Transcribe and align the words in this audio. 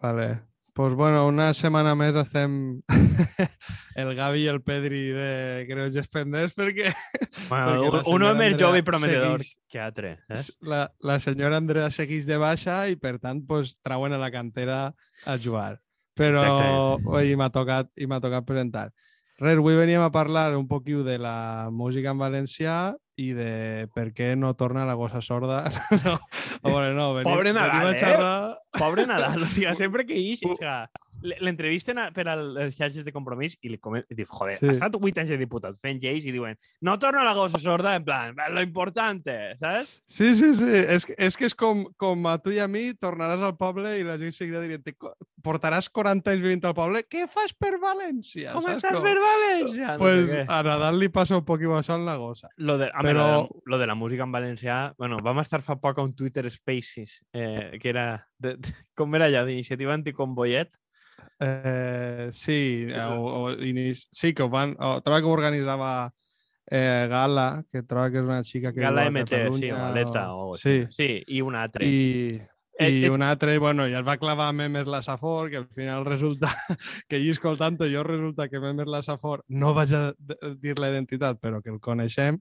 Vale. 0.00 0.30
Pues 0.72 0.94
bueno, 0.94 1.26
una 1.26 1.50
setmana 1.52 1.96
més 1.98 2.14
estem 2.16 2.52
el 4.00 4.12
Gavi 4.14 4.44
i 4.44 4.50
el 4.52 4.60
Pedri 4.62 5.00
de 5.12 5.66
Greuges 5.68 6.06
Pendents 6.08 6.54
perquè, 6.56 6.92
Bueno, 7.50 7.90
perquè 7.90 8.04
un, 8.14 8.22
home 8.22 8.38
més 8.38 8.54
Andrea 8.54 8.60
jove 8.62 8.80
i 8.80 8.86
prometedor 8.86 9.44
que 9.68 9.82
altre. 9.82 10.14
Eh? 10.30 10.40
la, 10.70 10.84
la 11.04 11.18
senyora 11.20 11.58
Andrea 11.60 11.90
segueix 11.92 12.28
de 12.30 12.38
baixa 12.40 12.84
i 12.88 12.96
per 12.96 13.18
tant 13.18 13.42
pues, 13.46 13.74
trauen 13.84 14.14
a 14.14 14.22
la 14.22 14.30
cantera 14.32 14.80
a 15.26 15.36
jugar. 15.36 15.80
Però 16.16 16.44
Exacte. 16.46 17.12
oi, 17.18 17.34
m'ha 17.36 17.50
tocat, 17.52 17.90
i 17.98 18.06
m'ha 18.06 18.20
tocat 18.22 18.46
presentar. 18.46 18.88
Res, 19.40 19.56
avui 19.56 19.72
veníem 19.72 20.02
a 20.04 20.10
parlar 20.12 20.52
un 20.52 20.66
poquiu 20.68 21.00
de 21.00 21.16
la 21.16 21.70
música 21.72 22.12
en 22.12 22.18
valencià 22.20 22.74
i 23.16 23.30
de 23.32 23.86
per 23.96 24.10
què 24.12 24.34
no 24.36 24.52
torna 24.52 24.84
la 24.84 24.96
gossa 25.00 25.22
sorda. 25.24 25.62
no, 26.04 26.18
a 26.60 26.68
veure, 26.68 26.90
no, 26.92 27.06
venim, 27.16 27.24
Pobre 27.30 27.48
venim 27.48 27.56
Nadal, 27.56 27.88
a 27.88 27.94
eh? 27.94 28.00
xerrar... 28.02 28.34
Pobre 28.76 29.06
Nadal, 29.08 29.40
o 29.40 29.48
sigui, 29.48 29.72
sempre 29.80 30.04
que 30.04 30.18
ix, 30.20 30.44
o 30.44 30.52
sigui, 30.52 30.74
l'entrevisten 31.22 31.98
a- 31.98 32.10
per 32.12 32.26
a 32.28 32.36
les 32.36 32.76
xarxes 32.76 33.04
de 33.04 33.12
compromís 33.12 33.56
i 33.62 33.68
li 33.70 33.78
comen... 33.78 34.04
diu, 34.08 34.26
joder, 34.28 34.56
Sí. 34.60 34.68
ha 34.68 34.72
estat 34.72 34.94
8 34.96 35.20
anys 35.20 35.30
de 35.30 35.38
diputat 35.38 35.76
fent 35.80 36.00
lleis 36.02 36.24
i 36.26 36.32
diuen 36.32 36.56
no 36.82 36.98
torna 36.98 37.24
la 37.24 37.34
gossa 37.34 37.58
sorda, 37.58 37.94
en 37.96 38.04
plan, 38.04 38.34
lo 38.50 38.62
importante, 38.62 39.56
saps? 39.60 40.02
Sí, 40.08 40.34
sí, 40.34 40.52
sí. 40.54 40.68
És, 40.70 41.06
que- 41.06 41.14
és 41.18 41.36
que 41.36 41.46
és 41.46 41.54
com, 41.54 41.84
com 41.96 42.26
a 42.26 42.38
tu 42.38 42.50
i 42.52 42.58
a 42.60 42.68
mi 42.68 42.92
tornaràs 42.94 43.42
al 43.42 43.56
poble 43.56 43.98
i 43.98 44.04
la 44.04 44.18
gent 44.18 44.32
seguirà 44.32 44.60
dient 44.64 44.82
"Te 44.84 44.94
co- 44.94 45.14
portaràs 45.42 45.88
40 45.90 46.30
anys 46.32 46.42
vivint 46.42 46.64
al 46.68 46.74
poble, 46.74 47.04
què 47.08 47.26
fas 47.28 47.52
per 47.56 47.78
València? 47.80 48.52
Com 48.52 48.62
Saps 48.62 48.76
estàs 48.82 49.00
per 49.00 49.16
València? 49.16 49.92
No 49.94 49.98
pues 49.98 50.30
què. 50.34 50.44
a 50.48 50.62
Nadal 50.62 50.98
li 51.00 51.08
passa 51.08 51.36
un 51.36 51.44
poc 51.44 51.60
això 51.60 51.94
en 51.96 52.04
la 52.06 52.16
gossa. 52.16 52.48
Lo 52.56 52.76
de, 52.78 52.90
home, 52.94 53.08
Però- 53.08 53.26
lo, 53.26 53.42
de, 53.42 53.60
lo 53.66 53.78
de 53.78 53.86
la 53.86 53.94
música 53.94 54.22
en 54.24 54.32
valencià, 54.32 54.94
bueno, 54.98 55.18
vam 55.22 55.38
estar 55.40 55.62
fa 55.62 55.76
poc 55.80 55.98
a 55.98 56.02
un 56.02 56.14
Twitter 56.14 56.50
Spaces, 56.50 57.24
eh, 57.32 57.78
que 57.80 57.88
era, 57.88 58.26
de, 58.38 58.56
de, 58.56 58.74
com 58.94 59.14
era 59.14 59.26
allò, 59.26 59.44
d'iniciativa 59.46 59.94
anticonvoyet, 59.94 60.76
Eh, 61.40 62.30
sí, 62.32 62.86
o, 62.92 63.44
o, 63.44 63.52
inici... 63.52 64.06
sí, 64.10 64.32
que 64.34 64.42
ho 64.42 64.48
van... 64.50 64.76
O, 64.78 65.00
trobo 65.02 65.18
que 65.20 65.24
ho 65.24 65.30
organitzava 65.30 66.12
eh, 66.70 67.06
Gala, 67.10 67.64
que 67.72 67.82
trobo 67.82 68.10
que 68.10 68.18
és 68.20 68.24
una 68.28 68.42
xica 68.44 68.72
que 68.72 68.80
Gala 68.84 69.06
MT, 69.10 69.40
sí, 69.58 69.70
o 69.72 69.76
Aleta, 69.76 70.32
o, 70.34 70.54
Sí, 70.56 70.84
sí, 70.90 71.22
i 71.26 71.40
un 71.40 71.56
altre. 71.56 71.86
i, 71.86 72.40
Eh, 72.80 72.88
i 72.96 73.04
és- 73.04 73.10
un 73.12 73.20
altre, 73.20 73.58
bueno, 73.60 73.84
i 73.86 73.92
es 73.92 74.00
va 74.06 74.14
clavar 74.16 74.54
Memes 74.56 74.86
la 74.88 75.02
Safor, 75.02 75.50
que 75.50 75.58
al 75.58 75.66
final 75.68 76.06
resulta 76.06 76.48
que 77.08 77.18
llisco 77.20 77.50
el 77.50 77.58
tanto, 77.58 77.84
jo 77.84 78.02
resulta 78.02 78.48
que 78.48 78.58
Memes 78.58 78.86
la 78.88 79.02
Safor 79.02 79.42
no 79.48 79.74
vaig 79.76 79.92
a 79.92 80.14
dir 80.56 80.78
la 80.80 80.88
identitat, 80.88 81.36
però 81.42 81.60
que 81.60 81.68
el 81.68 81.78
coneixem. 81.78 82.38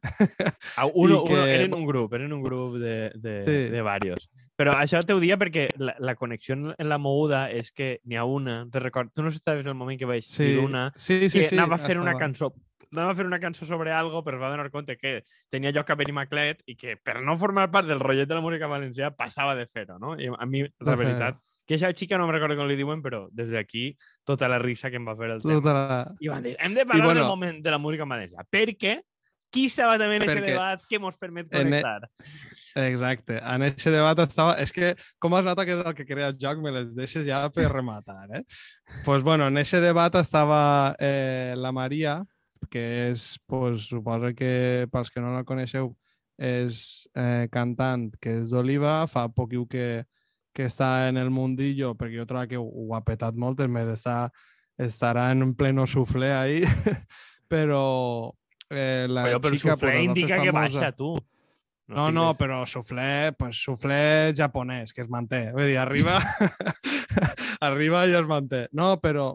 Ah, 0.78 0.86
uno, 0.94 1.24
que- 1.28 1.34
uno, 1.34 1.46
eren 1.46 1.74
un 1.74 1.86
grup, 1.86 2.14
eren 2.14 2.32
un 2.32 2.42
grup 2.42 2.78
de, 2.80 3.12
de, 3.16 3.44
Sí. 3.44 3.58
de 3.74 3.82
varios. 3.82 4.30
Però 4.60 4.74
això 4.76 5.00
t'ho 5.08 5.16
dia 5.24 5.38
perquè 5.40 5.70
la, 5.80 5.94
la 6.04 6.16
connexió 6.20 6.54
en- 6.58 6.74
la 6.78 6.98
moguda 7.00 7.46
és 7.50 7.72
que 7.72 8.02
n'hi 8.04 8.18
ha 8.20 8.26
una, 8.28 8.66
te 8.72 8.80
record, 8.84 9.14
tu 9.16 9.24
no 9.24 9.32
saps 9.32 9.66
el 9.66 9.74
moment 9.80 9.98
que 9.98 10.06
vaig 10.10 10.26
Sí, 10.28 10.44
dir 10.52 10.60
una, 10.60 10.90
sí, 10.98 11.30
sí, 11.30 11.40
que 11.40 11.46
sí, 11.48 11.56
anava 11.56 11.76
a 11.80 11.86
fer 11.86 11.96
una 11.98 12.12
estava- 12.12 12.26
cançó 12.28 12.54
anava 12.92 13.12
a 13.12 13.16
fer 13.16 13.26
una 13.30 13.38
cançó 13.40 13.66
sobre 13.70 13.92
algo, 13.94 14.24
però 14.26 14.36
es 14.40 14.42
va 14.42 14.50
donar 14.50 14.72
compte 14.74 14.98
que 14.98 15.24
tenia 15.54 15.70
lloc 15.72 15.92
a 15.92 15.96
Benimaclet 15.96 16.64
i 16.66 16.76
que 16.76 16.96
per 16.98 17.20
no 17.22 17.36
formar 17.38 17.68
part 17.72 17.88
del 17.88 18.00
rotllet 18.02 18.28
de 18.28 18.34
la 18.36 18.42
música 18.42 18.66
valencià 18.68 19.12
passava 19.16 19.54
de 19.56 19.68
fer-ho, 19.68 20.00
no? 20.02 20.16
I 20.18 20.28
a 20.34 20.46
mi, 20.50 20.64
la 20.82 20.96
veritat, 20.98 21.38
que 21.70 21.76
aquesta 21.78 21.94
xica 21.94 22.18
no 22.18 22.26
me 22.26 22.34
recordo 22.34 22.58
com 22.58 22.66
li 22.68 22.76
diuen, 22.76 23.04
però 23.06 23.28
des 23.32 23.52
d'aquí 23.54 23.92
tota 24.26 24.50
la 24.50 24.58
risa 24.58 24.90
que 24.90 24.98
em 24.98 25.06
va 25.06 25.16
fer 25.16 25.30
el 25.36 25.44
tema. 25.44 25.60
Tota 25.62 25.74
la... 25.78 26.00
I 26.20 26.32
van 26.34 26.42
dir, 26.44 26.56
hem 26.58 26.74
de 26.74 26.86
parlar 26.90 27.06
bueno- 27.06 27.22
del 27.22 27.30
moment 27.30 27.62
de 27.64 27.72
la 27.72 27.78
música 27.78 28.04
en 28.04 28.10
valencià, 28.10 28.48
perquè 28.50 28.96
qui 29.54 29.66
estava 29.70 29.98
també 29.98 30.20
en 30.20 30.26
aquest 30.26 30.46
debat 30.46 30.84
que 30.90 31.00
mos 31.02 31.18
permet 31.20 31.50
en 31.54 31.60
e- 31.60 31.82
connectar? 31.82 32.10
Exacte. 32.86 33.40
En 33.40 33.66
aquest 33.66 33.92
debat 33.94 34.20
estava... 34.24 34.56
És 34.62 34.74
que, 34.76 34.94
com 35.22 35.36
has 35.36 35.46
notat 35.48 35.68
que 35.68 35.78
és 35.78 35.86
el 35.86 35.96
que 35.98 36.06
crea 36.08 36.30
el 36.34 36.38
joc, 36.42 36.62
me 36.64 36.74
les 36.76 36.92
deixes 36.96 37.26
ja 37.28 37.42
per 37.54 37.70
rematar, 37.72 38.28
eh? 38.38 38.44
pues, 39.06 39.24
bueno, 39.24 39.48
en 39.48 39.58
aquest 39.58 39.84
debat 39.84 40.16
estava 40.22 40.96
eh, 41.00 41.56
la 41.58 41.72
Maria, 41.72 42.20
que 42.70 42.86
és, 43.10 43.40
pues, 43.48 43.90
suposo 43.90 44.34
que 44.38 44.88
pels 44.92 45.10
que 45.10 45.24
no 45.24 45.34
la 45.34 45.46
coneixeu, 45.48 45.94
és 46.40 47.08
eh, 47.20 47.50
cantant, 47.52 48.10
que 48.22 48.40
és 48.40 48.50
d'Oliva, 48.52 49.02
fa 49.12 49.28
poquiu 49.34 49.66
que, 49.68 50.06
que 50.56 50.70
està 50.70 51.10
en 51.10 51.20
el 51.20 51.34
mundillo, 51.34 51.96
perquè 52.00 52.22
jo 52.22 52.28
trobo 52.30 52.48
que 52.48 52.60
ho, 52.60 52.66
ho 52.66 52.96
ha 52.96 53.04
petat 53.06 53.36
molt, 53.36 53.66
més 53.68 53.92
està, 53.98 54.30
estarà 54.80 55.30
en 55.34 55.54
pleno 55.60 55.86
suflé 55.88 56.32
ahí, 56.34 56.62
però 57.52 58.32
eh, 58.70 59.08
la 59.10 59.26
Però, 59.28 59.42
però 59.44 59.56
xica 59.56 59.76
fer 59.80 59.98
indica 60.04 60.40
que 60.40 60.52
famosa. 60.52 60.80
baixa, 60.80 60.92
tu. 60.96 61.14
No, 61.90 62.12
no, 62.14 62.36
però 62.38 62.62
suflé, 62.70 63.34
pues 63.34 63.58
suflé 63.66 64.32
japonès, 64.38 64.94
que 64.94 65.02
es 65.02 65.10
manté. 65.10 65.48
Vull 65.56 65.72
dir, 65.72 65.80
arriba, 65.82 66.20
arriba 67.66 68.04
i 68.06 68.14
es 68.14 68.28
manté. 68.30 68.68
No, 68.78 68.92
però 69.02 69.32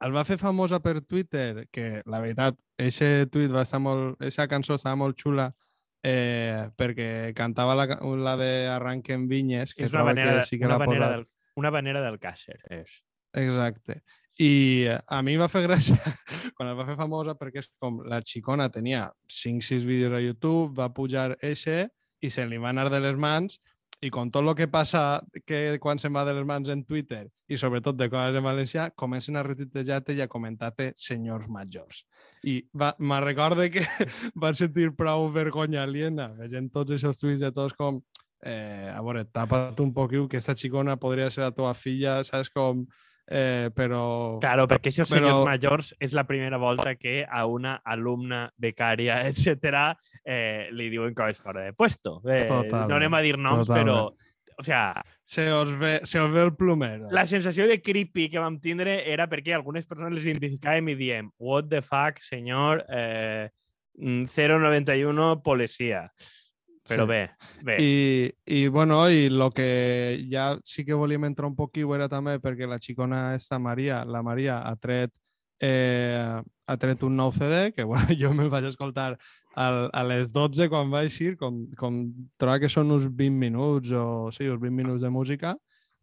el 0.00 0.14
va 0.16 0.24
fer 0.24 0.38
famosa 0.40 0.80
per 0.80 1.02
Twitter, 1.04 1.66
que 1.70 2.00
la 2.08 2.22
veritat, 2.24 2.56
eixe 2.80 3.28
tuit 3.32 3.52
va 3.52 3.66
estar 3.68 3.82
molt... 3.84 4.16
Eixa 4.24 4.48
cançó 4.48 4.78
estava 4.78 4.96
molt 4.96 5.20
xula 5.20 5.50
eh, 6.04 6.70
perquè 6.76 7.32
cantava 7.36 7.76
la, 7.76 7.86
la 8.00 8.36
de 8.40 8.50
Arranquen 8.68 9.28
vinyes, 9.28 9.76
que 9.76 9.84
és 9.84 9.92
una 9.92 10.08
manera, 10.08 10.40
que 10.40 10.48
sí 10.48 10.58
que 10.58 10.68
una, 10.68 10.78
manera 10.78 11.10
del, 11.10 11.28
una 11.60 11.72
manera 11.74 12.04
del 12.04 12.20
càcer, 12.20 12.58
és. 12.72 13.00
Exacte. 13.34 14.02
I 14.42 14.88
a 14.90 15.20
mi 15.22 15.36
va 15.38 15.46
fer 15.46 15.62
gràcia 15.62 15.98
quan 16.56 16.70
el 16.70 16.78
va 16.78 16.86
fer 16.88 16.96
famosa 16.98 17.36
perquè 17.38 17.62
és 17.62 17.68
com 17.78 18.00
la 18.10 18.18
xicona 18.26 18.66
tenia 18.72 19.06
5-6 19.30 19.86
vídeos 19.86 20.16
a 20.16 20.22
YouTube, 20.22 20.74
va 20.74 20.90
pujar 20.94 21.36
eixe 21.40 21.84
i 22.18 22.30
se 22.30 22.46
li 22.48 22.58
va 22.58 22.72
anar 22.72 22.88
de 22.90 22.98
les 23.04 23.14
mans 23.14 23.60
i 24.04 24.10
com 24.12 24.28
tot 24.32 24.42
el 24.44 24.56
que 24.58 24.66
passa 24.68 25.22
que 25.46 25.78
quan 25.80 26.00
se'n 26.00 26.12
va 26.12 26.24
de 26.26 26.34
les 26.36 26.44
mans 26.44 26.68
en 26.72 26.82
Twitter 26.84 27.22
i 27.48 27.56
sobretot 27.60 27.96
de 27.96 28.08
coses 28.10 28.36
en 28.36 28.44
valencià, 28.44 28.88
comencen 28.98 29.38
a 29.38 29.44
retuitejar-te 29.46 30.16
i 30.16 30.20
a 30.24 30.28
comentar-te 30.28 30.90
senyors 30.98 31.46
majors. 31.48 32.02
I 32.42 32.58
va, 32.74 32.92
me 32.98 33.20
recorde 33.22 33.70
que 33.72 33.86
van 34.42 34.58
sentir 34.58 34.90
prou 34.98 35.30
vergonya 35.32 35.84
aliena 35.84 36.32
veient 36.36 36.68
tots 36.74 36.98
aquests 36.98 37.22
tuits 37.22 37.40
de 37.44 37.52
tots 37.54 37.76
com 37.78 38.02
eh, 38.44 38.90
a 38.92 39.00
veure, 39.00 39.24
tapa't 39.32 39.80
un 39.80 39.94
poquiu 39.96 40.28
que 40.28 40.42
esta 40.42 40.56
xicona 40.58 40.98
podria 41.00 41.30
ser 41.30 41.46
la 41.46 41.54
teva 41.54 41.74
filla, 41.78 42.20
saps 42.26 42.52
com... 42.52 42.86
Eh, 43.26 43.70
però... 43.74 44.36
Claro, 44.42 44.66
perquè 44.68 44.90
Però- 44.92 45.06
senyors 45.08 45.44
majors 45.46 45.94
és 45.98 46.12
la 46.12 46.26
primera 46.28 46.58
volta 46.60 46.94
que 46.96 47.22
a 47.24 47.46
una 47.46 47.78
alumna 47.84 48.50
becària, 48.60 49.22
etc 49.30 49.96
eh, 50.24 50.68
li 50.72 50.90
diuen 50.92 51.14
coses 51.14 51.40
fora 51.40 51.62
de 51.64 51.72
puesto. 51.72 52.20
Eh, 52.28 52.44
no 52.48 52.62
Totalment, 52.64 52.92
anem 52.98 53.14
a 53.14 53.20
dir 53.24 53.38
noms, 53.38 53.68
però... 53.68 54.12
O 54.56 54.62
sea, 54.62 55.02
Se 55.24 55.48
us 55.52 55.72
ve, 55.80 56.02
se 56.04 56.20
us 56.20 56.30
ve 56.30 56.42
el 56.44 56.52
plomero. 56.54 57.08
la 57.10 57.26
sensació 57.26 57.66
de 57.66 57.80
creepy 57.82 58.28
que 58.30 58.38
vam 58.38 58.60
tindre 58.62 59.00
era 59.10 59.26
perquè 59.26 59.50
algunes 59.56 59.84
persones 59.84 60.14
les 60.14 60.28
identificàvem 60.30 60.92
i 60.92 60.94
diem 60.94 61.30
what 61.42 61.66
the 61.72 61.80
fuck, 61.82 62.20
senyor, 62.22 62.84
eh, 62.88 63.48
mm, 63.98 64.28
091 64.30 65.42
policia. 65.42 66.04
Però 66.84 67.04
Sí. 67.04 67.08
bé, 67.08 67.30
bé. 67.64 67.76
I, 67.80 68.32
I, 68.44 68.68
bueno, 68.68 68.98
i 69.08 69.26
el 69.26 69.52
que 69.56 70.26
ja 70.30 70.58
sí 70.64 70.84
que 70.84 70.94
volíem 70.94 71.24
entrar 71.24 71.48
un 71.48 71.56
poquiu 71.56 71.94
era 71.96 72.08
també 72.12 72.38
perquè 72.38 72.68
la 72.68 72.78
xicona 72.78 73.34
esta 73.34 73.58
Maria, 73.58 74.04
la 74.04 74.22
Maria, 74.22 74.58
ha 74.68 74.76
tret, 74.76 75.10
eh, 75.60 76.42
ha 76.66 76.76
tret 76.76 77.02
un 77.02 77.16
nou 77.16 77.32
CD, 77.32 77.72
que 77.72 77.84
bueno, 77.84 78.04
jo 78.20 78.32
me'l 78.34 78.50
vaig 78.52 78.68
escoltar 78.68 79.16
al, 79.54 79.90
a 79.92 80.02
les 80.04 80.32
12 80.32 80.68
quan 80.68 80.92
va 80.92 81.04
eixir, 81.06 81.36
com, 81.40 81.64
com 81.78 82.02
trobo 82.36 82.60
que 82.60 82.68
són 82.68 82.92
uns 82.92 83.08
20 83.08 83.38
minuts 83.38 83.92
o 83.92 84.30
sí, 84.30 84.48
uns 84.48 84.60
20 84.60 84.76
minuts 84.76 85.00
de 85.00 85.10
música, 85.10 85.54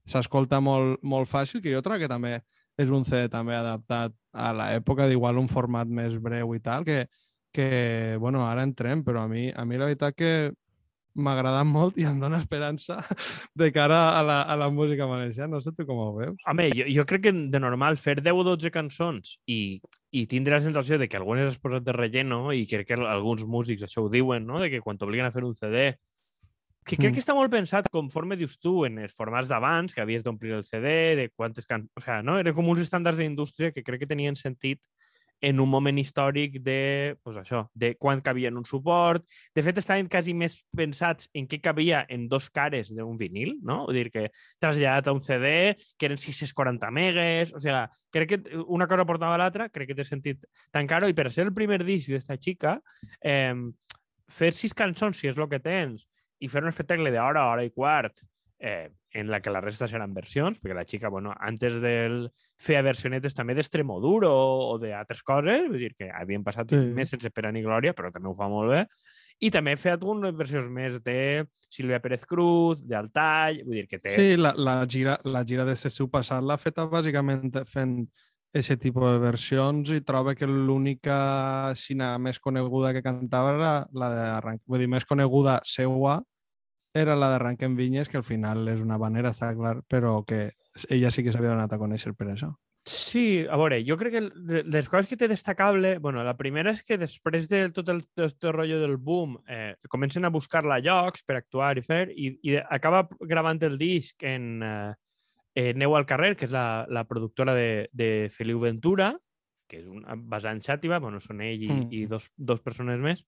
s'escolta 0.09 0.59
molt, 0.59 0.97
molt 1.03 1.29
fàcil, 1.29 1.61
que 1.61 1.73
jo 1.75 1.81
trobo 1.85 2.01
que 2.01 2.09
també 2.09 2.39
és 2.81 2.89
un 2.89 3.05
CD 3.05 3.27
també 3.29 3.53
adaptat 3.53 4.15
a 4.33 4.49
l'època, 4.55 5.05
d'igual 5.05 5.37
un 5.37 5.49
format 5.51 5.85
més 5.87 6.17
breu 6.17 6.55
i 6.55 6.59
tal, 6.63 6.85
que, 6.87 7.05
que 7.53 8.17
bueno, 8.17 8.47
ara 8.47 8.63
entrem, 8.63 9.03
però 9.05 9.25
a 9.25 9.29
mi, 9.29 9.51
a 9.53 9.65
mi 9.67 9.77
la 9.77 9.91
veritat 9.91 10.15
que 10.17 10.33
m'ha 11.15 11.33
agradat 11.35 11.67
molt 11.67 11.97
i 11.99 12.05
em 12.07 12.19
dona 12.21 12.39
esperança 12.41 12.99
de 13.59 13.71
cara 13.75 13.99
a 14.17 14.21
la, 14.23 14.41
a 14.43 14.55
la 14.59 14.69
música 14.69 15.07
valenciana. 15.09 15.55
No 15.55 15.61
sé 15.63 15.73
tu 15.75 15.85
com 15.87 15.99
ho 15.99 16.11
veus. 16.15 16.37
Home, 16.47 16.69
jo, 16.77 16.87
jo 16.99 17.07
crec 17.09 17.25
que 17.27 17.33
de 17.33 17.63
normal 17.63 17.99
fer 18.01 18.19
10 18.21 18.37
o 18.37 18.45
12 18.51 18.71
cançons 18.71 19.35
i, 19.47 19.81
i 20.11 20.27
tindre 20.31 20.55
la 20.57 20.63
sensació 20.63 20.99
de 21.01 21.09
que 21.09 21.19
algunes 21.19 21.49
has 21.49 21.59
posat 21.61 21.85
de 21.87 21.95
relleno 21.97 22.53
i 22.55 22.63
crec 22.69 22.91
que 22.91 23.01
alguns 23.01 23.43
músics 23.43 23.87
això 23.87 24.05
ho 24.05 24.13
diuen, 24.13 24.47
no? 24.47 24.61
de 24.63 24.71
que 24.71 24.81
quan 24.83 24.99
t'obliguen 24.99 25.27
a 25.27 25.35
fer 25.35 25.43
un 25.47 25.57
CD 25.57 25.91
que 26.85 26.97
crec 26.97 27.11
Mm. 27.11 27.13
que 27.13 27.21
està 27.21 27.35
molt 27.37 27.51
pensat, 27.53 27.87
conforme 27.93 28.35
dius 28.35 28.57
tu, 28.57 28.85
en 28.85 28.97
els 29.03 29.13
formats 29.13 29.47
d'abans, 29.47 29.93
que 29.93 30.01
havies 30.01 30.23
d'omplir 30.23 30.55
el 30.57 30.63
CD, 30.65 31.15
de 31.15 31.29
quantes 31.29 31.65
can... 31.65 31.87
O 31.95 32.01
sea, 32.01 32.23
no? 32.23 32.39
Era 32.41 32.53
com 32.57 32.67
uns 32.67 32.81
estàndards 32.81 33.21
d'indústria 33.21 33.71
que 33.71 33.83
crec 33.83 34.01
que 34.01 34.09
tenien 34.09 34.35
sentit 34.35 34.81
en 35.41 35.59
un 35.59 35.69
moment 35.69 35.97
històric 35.97 36.59
de, 36.61 37.17
pues 37.25 37.39
això, 37.41 37.63
de 37.73 37.95
quan 37.97 38.21
cabia 38.21 38.51
en 38.51 38.59
un 38.61 38.65
suport. 38.65 39.25
De 39.55 39.63
fet, 39.65 39.79
estaven 39.81 40.09
quasi 40.11 40.35
més 40.37 40.59
pensats 40.77 41.27
en 41.33 41.47
què 41.49 41.59
cabia 41.63 42.03
en 42.09 42.27
dos 42.29 42.51
cares 42.53 42.93
d'un 42.93 43.17
vinil, 43.17 43.55
no? 43.65 43.81
Vull 43.87 43.97
dir 43.97 44.11
que 44.13 44.27
traslladat 44.61 45.09
a 45.09 45.15
un 45.17 45.23
CD, 45.25 45.73
que 45.97 46.11
eren 46.11 46.21
640 46.21 46.93
megues, 46.93 47.55
o 47.57 47.63
sigui, 47.63 47.81
crec 48.13 48.35
que 48.35 48.61
una 48.67 48.87
cosa 48.87 49.07
portava 49.09 49.35
a 49.35 49.41
l'altra, 49.41 49.69
crec 49.73 49.91
que 49.91 49.97
té 49.97 50.05
sentit 50.05 50.45
tan 50.71 50.87
caro, 50.87 51.09
i 51.09 51.17
per 51.17 51.31
ser 51.33 51.47
el 51.47 51.55
primer 51.57 51.81
disc 51.87 52.13
d'esta 52.13 52.37
xica, 52.37 52.77
eh, 53.19 53.55
fer 54.31 54.53
sis 54.53 54.77
cançons, 54.77 55.17
si 55.17 55.31
és 55.31 55.37
el 55.37 55.49
que 55.49 55.59
tens, 55.63 56.05
i 56.41 56.49
fer 56.49 56.61
un 56.61 56.69
espectacle 56.69 57.11
d'hora, 57.13 57.47
hora 57.49 57.65
i 57.65 57.73
quart, 57.73 58.21
eh, 58.61 58.89
en 59.13 59.29
la 59.29 59.41
que 59.41 59.51
la 59.51 59.61
resta 59.61 59.87
seran 59.87 60.13
versions, 60.13 60.59
perquè 60.61 60.75
la 60.75 60.85
xica, 60.87 61.09
bueno, 61.11 61.33
antes 61.39 61.79
del 61.83 62.29
feia 62.59 62.83
versionetes 62.85 63.35
també 63.35 63.55
d'Extremoduro 63.57 64.31
o 64.71 64.77
d'altres 64.79 65.23
coses, 65.27 65.67
vull 65.67 65.81
dir 65.81 65.93
que 65.97 66.09
havien 66.11 66.45
passat 66.45 66.71
sí. 66.71 66.79
més 66.95 67.11
sense 67.11 67.31
pera 67.35 67.51
ni 67.51 67.63
glòria, 67.65 67.95
però 67.97 68.11
també 68.13 68.31
ho 68.31 68.37
fa 68.37 68.47
molt 68.51 68.71
bé. 68.71 68.85
I 69.41 69.49
també 69.51 69.73
he 69.73 69.79
fet 69.81 69.97
algunes 69.97 70.35
versions 70.37 70.69
més 70.69 70.99
de 71.03 71.45
Sílvia 71.71 72.01
Pérez 72.03 72.25
Cruz, 72.29 72.83
d'Altall, 72.85 73.63
vull 73.65 73.81
dir 73.81 73.87
que 73.89 73.99
té... 73.99 74.13
Sí, 74.13 74.35
la, 74.39 74.53
la, 74.55 74.81
gira, 74.87 75.17
la 75.25 75.43
gira 75.47 75.65
de 75.67 75.75
Sessu 75.79 76.07
passat 76.11 76.43
l'ha 76.43 76.59
feta 76.61 76.85
bàsicament 76.87 77.49
fent 77.67 78.03
aquest 78.51 78.81
tipus 78.83 79.07
de 79.07 79.19
versions 79.23 79.89
i 79.95 80.01
trobo 80.03 80.33
que 80.35 80.47
l'única 80.47 81.71
xina 81.79 82.17
més 82.19 82.39
coneguda 82.43 82.91
que 82.91 83.03
cantava 83.03 83.55
era 83.55 83.71
la 83.95 84.09
de 84.11 84.57
Vull 84.67 84.83
dir, 84.83 84.89
més 84.91 85.07
coneguda 85.07 85.61
seua 85.63 86.19
era 86.93 87.15
la 87.15 87.29
d'Arranquen 87.31 87.75
Vinyes, 87.77 88.09
que 88.09 88.19
al 88.19 88.27
final 88.27 88.67
és 88.71 88.81
una 88.83 88.99
vanera, 89.01 89.31
està 89.31 89.53
clar, 89.55 89.79
però 89.87 90.21
que 90.27 90.51
ella 90.89 91.11
sí 91.11 91.23
que 91.23 91.31
s'havia 91.31 91.53
donat 91.55 91.73
a 91.73 91.79
conèixer 91.81 92.13
per 92.17 92.31
això. 92.31 92.51
Sí, 92.83 93.45
a 93.45 93.57
veure, 93.61 93.77
jo 93.85 93.93
crec 93.93 94.15
que 94.15 94.61
les 94.65 94.87
coses 94.89 95.05
que 95.05 95.17
té 95.17 95.27
destacable, 95.29 95.99
bueno, 96.01 96.23
la 96.25 96.33
primera 96.37 96.71
és 96.73 96.81
que 96.81 96.97
després 96.97 97.45
de 97.47 97.67
tot 97.75 97.91
el, 97.93 98.01
tot 98.17 98.47
el 98.49 98.55
rotllo 98.55 98.79
del 98.81 98.97
boom 98.97 99.35
eh, 99.45 99.75
comencen 99.87 100.25
a 100.25 100.31
buscar-la 100.33 100.79
llocs 100.81 101.21
per 101.21 101.37
actuar 101.37 101.75
i 101.77 101.83
fer, 101.85 102.07
i, 102.09 102.31
i 102.41 102.57
acaba 102.57 103.03
gravant 103.21 103.61
el 103.69 103.77
disc 103.77 104.25
en 104.25 104.65
eh, 104.65 105.73
Neu 105.77 105.93
al 105.93 106.07
carrer, 106.09 106.33
que 106.39 106.47
és 106.47 106.55
la, 106.55 106.87
la 106.89 107.05
productora 107.05 107.53
de, 107.53 107.89
de 107.93 108.31
Feliu 108.33 108.63
Ventura, 108.63 109.11
que 109.69 109.83
és 109.83 109.85
un 109.85 110.01
basant 110.31 110.59
xàtiva, 110.63 110.99
bueno, 110.99 111.21
són 111.23 111.45
ell 111.45 111.61
i, 111.61 111.69
mm. 111.69 111.89
i 111.95 112.05
dos, 112.09 112.31
dos 112.35 112.65
persones 112.65 112.97
més, 113.03 113.21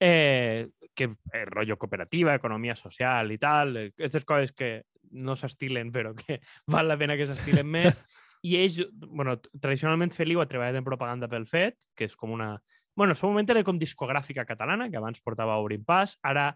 eh, 0.00 0.68
que 0.96 1.04
eh, 1.32 1.44
rotllo 1.44 1.76
cooperativa, 1.78 2.34
economia 2.34 2.74
social 2.74 3.30
i 3.30 3.38
tal, 3.38 3.76
aquestes 3.92 4.24
coses 4.24 4.52
que 4.56 4.70
no 5.12 5.36
s'estilen 5.36 5.92
però 5.96 6.14
que 6.16 6.40
val 6.66 6.88
la 6.88 6.98
pena 6.98 7.18
que 7.20 7.28
s'estilen 7.28 7.68
més 7.68 7.94
i 8.42 8.56
ells, 8.56 8.80
bueno, 9.06 9.36
tradicionalment 9.60 10.14
Feliu 10.16 10.40
ha 10.40 10.48
treballat 10.48 10.78
en 10.80 10.86
propaganda 10.86 11.28
pel 11.28 11.46
FET, 11.46 11.76
que 11.96 12.08
és 12.08 12.16
com 12.16 12.32
una... 12.32 12.54
Bueno, 12.96 13.12
en 13.12 13.16
el 13.16 13.20
seu 13.20 13.28
moment 13.28 13.52
era 13.52 13.62
com 13.64 13.78
discogràfica 13.78 14.46
catalana, 14.48 14.88
que 14.90 14.96
abans 14.96 15.20
portava 15.20 15.58
Obrim 15.60 15.84
Pas. 15.84 16.16
Ara, 16.26 16.46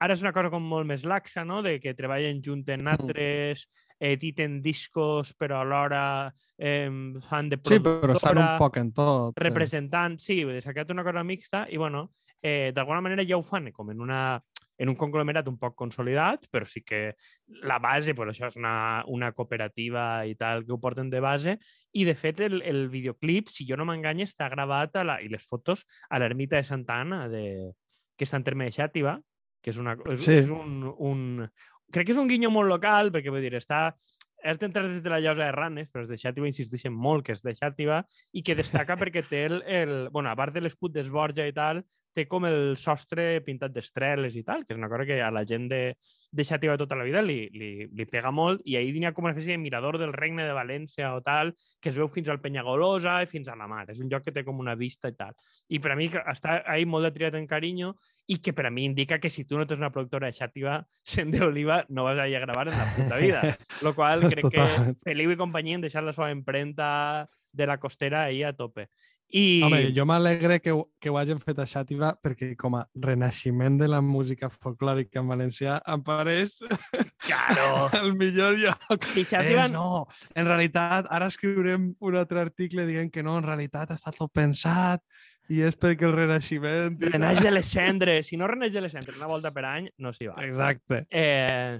ara 0.00 0.16
és 0.16 0.24
una 0.24 0.32
cosa 0.32 0.50
com 0.52 0.64
molt 0.64 0.88
més 0.88 1.04
laxa, 1.04 1.44
no? 1.44 1.60
De 1.64 1.76
que 1.80 1.94
treballen 1.96 2.40
junten 2.44 2.82
mm. 2.82 2.94
altres, 2.94 3.66
editen 4.00 4.62
discos, 4.64 5.34
però 5.36 5.60
alhora 5.60 6.32
eh, 6.56 6.88
fan 7.28 7.52
de 7.52 7.60
productora... 7.60 8.00
Sí, 8.00 8.00
però 8.06 8.16
estan 8.16 8.40
un 8.40 8.50
poc 8.60 8.80
en 8.80 8.92
tot. 8.96 9.40
Representant, 9.44 10.16
sí, 10.22 10.40
s'ha 10.64 10.72
quedat 10.72 10.96
una 10.96 11.04
cosa 11.04 11.24
mixta 11.24 11.66
i, 11.68 11.76
bueno, 11.80 12.08
eh, 12.42 12.72
d'alguna 12.74 13.02
manera 13.04 13.24
ja 13.26 13.38
ho 13.38 13.42
fan 13.42 13.70
com 13.72 13.90
en 13.90 14.00
una 14.00 14.42
en 14.78 14.90
un 14.90 14.96
conglomerat 14.96 15.46
un 15.48 15.56
poc 15.56 15.74
consolidat, 15.76 16.46
però 16.52 16.66
sí 16.68 16.82
que 16.84 17.16
la 17.64 17.78
base, 17.80 18.14
pues 18.14 18.28
això 18.32 18.50
és 18.50 18.58
una, 18.60 19.04
una 19.08 19.30
cooperativa 19.32 20.26
i 20.28 20.34
tal 20.36 20.66
que 20.66 20.74
ho 20.74 20.80
porten 20.80 21.08
de 21.10 21.22
base, 21.24 21.56
i 21.96 22.04
de 22.04 22.14
fet 22.14 22.42
el, 22.44 22.60
el 22.60 22.88
videoclip, 22.92 23.48
si 23.48 23.66
jo 23.68 23.78
no 23.80 23.86
m'engany, 23.88 24.26
està 24.26 24.50
gravat 24.52 25.00
a 25.00 25.06
la, 25.08 25.20
i 25.24 25.30
les 25.32 25.46
fotos 25.48 25.86
a 26.10 26.20
l'ermita 26.20 26.60
de 26.60 26.68
Santa 26.68 27.00
Anna, 27.00 27.24
de, 27.32 27.72
que 28.16 28.28
està 28.28 28.40
en 28.40 28.44
terme 28.44 28.68
de 28.68 28.76
Xàtiva, 28.76 29.16
que 29.64 29.72
és, 29.72 29.80
una, 29.80 29.96
és, 30.12 30.20
sí. 30.24 30.42
és 30.42 30.52
un, 30.52 30.82
un... 30.98 31.24
Crec 31.92 32.10
que 32.10 32.16
és 32.16 32.20
un 32.20 32.28
guinyo 32.28 32.52
molt 32.52 32.68
local, 32.68 33.12
perquè 33.14 33.32
vull 33.32 33.44
dir, 33.44 33.56
està 33.56 33.88
és 34.46 34.60
d'entrar 34.60 34.84
des 34.86 35.00
de 35.02 35.10
la 35.10 35.18
llosa 35.18 35.46
de 35.46 35.52
Ranes, 35.54 35.88
però 35.90 36.04
els 36.04 36.10
de 36.12 36.18
Xàtiva 36.20 36.46
insisteixen 36.46 36.92
molt 36.92 37.24
que 37.26 37.34
és 37.34 37.40
de 37.42 37.54
Xàtiva 37.56 38.02
i 38.36 38.44
que 38.46 38.54
destaca 38.58 38.94
perquè 39.00 39.24
té 39.26 39.46
el, 39.48 39.62
el 39.64 39.94
bueno, 40.12 40.30
a 40.30 40.36
part 40.38 40.54
de 40.54 40.62
l'escut 40.62 40.92
d'Esborja 40.94 41.48
i 41.48 41.54
tal, 41.56 41.80
té 42.16 42.24
com 42.30 42.46
el 42.48 42.76
sostre 42.80 43.42
pintat 43.44 43.74
d'estreles 43.74 44.36
i 44.38 44.42
tal, 44.46 44.64
que 44.64 44.72
és 44.74 44.80
una 44.80 44.88
cosa 44.88 45.04
que 45.08 45.20
a 45.20 45.28
la 45.34 45.44
gent 45.48 45.68
de, 45.68 45.80
de 46.32 46.46
Xàtiva 46.48 46.78
tota 46.80 46.96
la 46.96 47.04
vida 47.04 47.20
li, 47.24 47.38
li, 47.52 47.70
li 47.92 48.06
pega 48.08 48.32
molt, 48.32 48.62
i 48.64 48.78
ahir 48.80 48.94
hi 48.96 49.04
ha 49.04 49.12
com 49.16 49.28
una 49.28 49.34
espècie 49.34 49.56
de 49.56 49.62
mirador 49.62 49.98
del 50.00 50.14
regne 50.16 50.46
de 50.48 50.56
València 50.56 51.12
o 51.16 51.22
tal, 51.24 51.52
que 51.80 51.92
es 51.92 52.00
veu 52.00 52.08
fins 52.12 52.30
al 52.32 52.40
Penyagolosa 52.40 53.18
i 53.22 53.30
fins 53.30 53.50
a 53.52 53.56
la 53.58 53.68
mar. 53.68 53.84
És 53.92 54.00
un 54.00 54.10
lloc 54.12 54.24
que 54.24 54.34
té 54.34 54.44
com 54.46 54.62
una 54.62 54.76
vista 54.78 55.12
i 55.12 55.16
tal. 55.18 55.36
I 55.68 55.80
per 55.82 55.92
a 55.92 55.98
mi 55.98 56.08
està 56.08 56.62
ahí 56.64 56.88
molt 56.88 57.08
de 57.08 57.12
triat 57.16 57.36
en 57.36 57.48
carinyo 57.50 57.94
i 58.32 58.40
que 58.42 58.54
per 58.56 58.66
a 58.66 58.72
mi 58.74 58.86
indica 58.88 59.20
que 59.22 59.30
si 59.30 59.44
tu 59.44 59.58
no 59.58 59.66
tens 59.66 59.82
una 59.82 59.92
productora 59.94 60.30
de 60.30 60.36
Xàtiva, 60.38 60.80
sent 61.14 61.34
d'Oliva, 61.34 61.84
no 61.88 62.08
vas 62.08 62.18
a 62.18 62.28
ir 62.28 62.36
a 62.40 62.44
gravar 62.46 62.68
en 62.68 62.78
la 62.78 62.92
puta 62.96 63.20
vida. 63.22 63.56
Lo 63.82 63.94
qual 63.94 64.24
crec 64.32 64.48
Total. 64.48 64.94
que 64.94 65.10
Feliu 65.10 65.34
i 65.34 65.40
companyia 65.40 65.76
han 65.78 65.84
deixat 65.84 66.06
la 66.06 66.16
seva 66.16 66.32
empremta 66.32 66.88
de 67.56 67.66
la 67.66 67.78
costera 67.80 68.24
ahí 68.24 68.42
a 68.42 68.52
tope. 68.52 68.90
I... 69.34 69.60
Home, 69.66 69.80
jo 69.96 70.04
m'alegre 70.06 70.60
que, 70.62 70.72
que 71.02 71.10
ho 71.10 71.16
hagin 71.18 71.40
fet 71.42 71.58
a 71.58 71.66
Xàtiva 71.66 72.12
perquè 72.22 72.52
com 72.58 72.76
a 72.78 72.84
renaixement 73.02 73.78
de 73.80 73.88
la 73.90 74.00
música 74.04 74.50
folclòrica 74.52 75.18
en 75.22 75.32
valencià 75.32 75.80
em 75.92 76.04
pareix 76.06 76.60
claro. 77.26 77.88
el 78.00 78.14
millor 78.18 78.54
lloc. 78.60 79.08
I 79.18 79.26
Xàtiva... 79.26 79.66
És, 79.66 79.74
no, 79.74 80.04
en 80.34 80.46
realitat, 80.46 81.10
ara 81.10 81.30
escriurem 81.32 81.90
un 81.98 82.18
altre 82.18 82.44
article 82.46 82.86
dient 82.86 83.10
que 83.10 83.26
no, 83.26 83.38
en 83.40 83.48
realitat 83.48 83.96
està 83.96 84.14
tot 84.14 84.30
pensat 84.34 85.02
i 85.50 85.60
és 85.66 85.76
perquè 85.78 86.06
el 86.06 86.14
renaixement... 86.14 86.96
Renaix 87.10 87.42
de 87.42 87.52
les 87.52 87.68
cendres. 87.70 88.30
Si 88.30 88.38
no 88.38 88.48
renaix 88.50 88.74
de 88.74 88.82
les 88.82 88.94
cendres 88.94 89.18
una 89.18 89.30
volta 89.30 89.52
per 89.54 89.66
any, 89.68 89.90
no 90.02 90.14
s'hi 90.14 90.30
va. 90.30 90.38
Exacte. 90.46 91.04
Eh, 91.10 91.78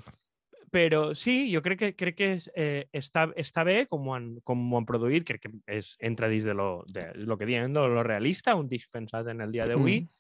però 0.71 1.15
sí, 1.15 1.53
jo 1.53 1.63
crec 1.63 1.79
que, 1.79 1.91
crec 1.95 2.17
que 2.19 2.29
és, 2.37 2.49
eh, 2.55 2.89
està, 2.97 3.27
està 3.39 3.65
bé 3.67 3.85
com 3.91 4.09
ho, 4.09 4.15
han, 4.17 4.29
com 4.45 4.65
ho 4.73 4.81
han 4.81 4.89
produït, 4.89 5.27
crec 5.29 5.47
que 5.47 5.53
és, 5.79 5.95
entra 6.05 6.31
dins 6.33 6.45
de 6.45 6.55
lo, 6.57 6.85
de 6.91 7.09
lo 7.23 7.39
que 7.39 7.47
diuen, 7.47 7.73
de 7.75 7.87
lo 7.93 8.03
realista, 8.03 8.57
un 8.59 8.69
disc 8.69 8.91
pensat 8.93 9.29
en 9.33 9.41
el 9.45 9.55
dia 9.55 9.69
d'avui. 9.69 10.03
Mm. 10.03 10.13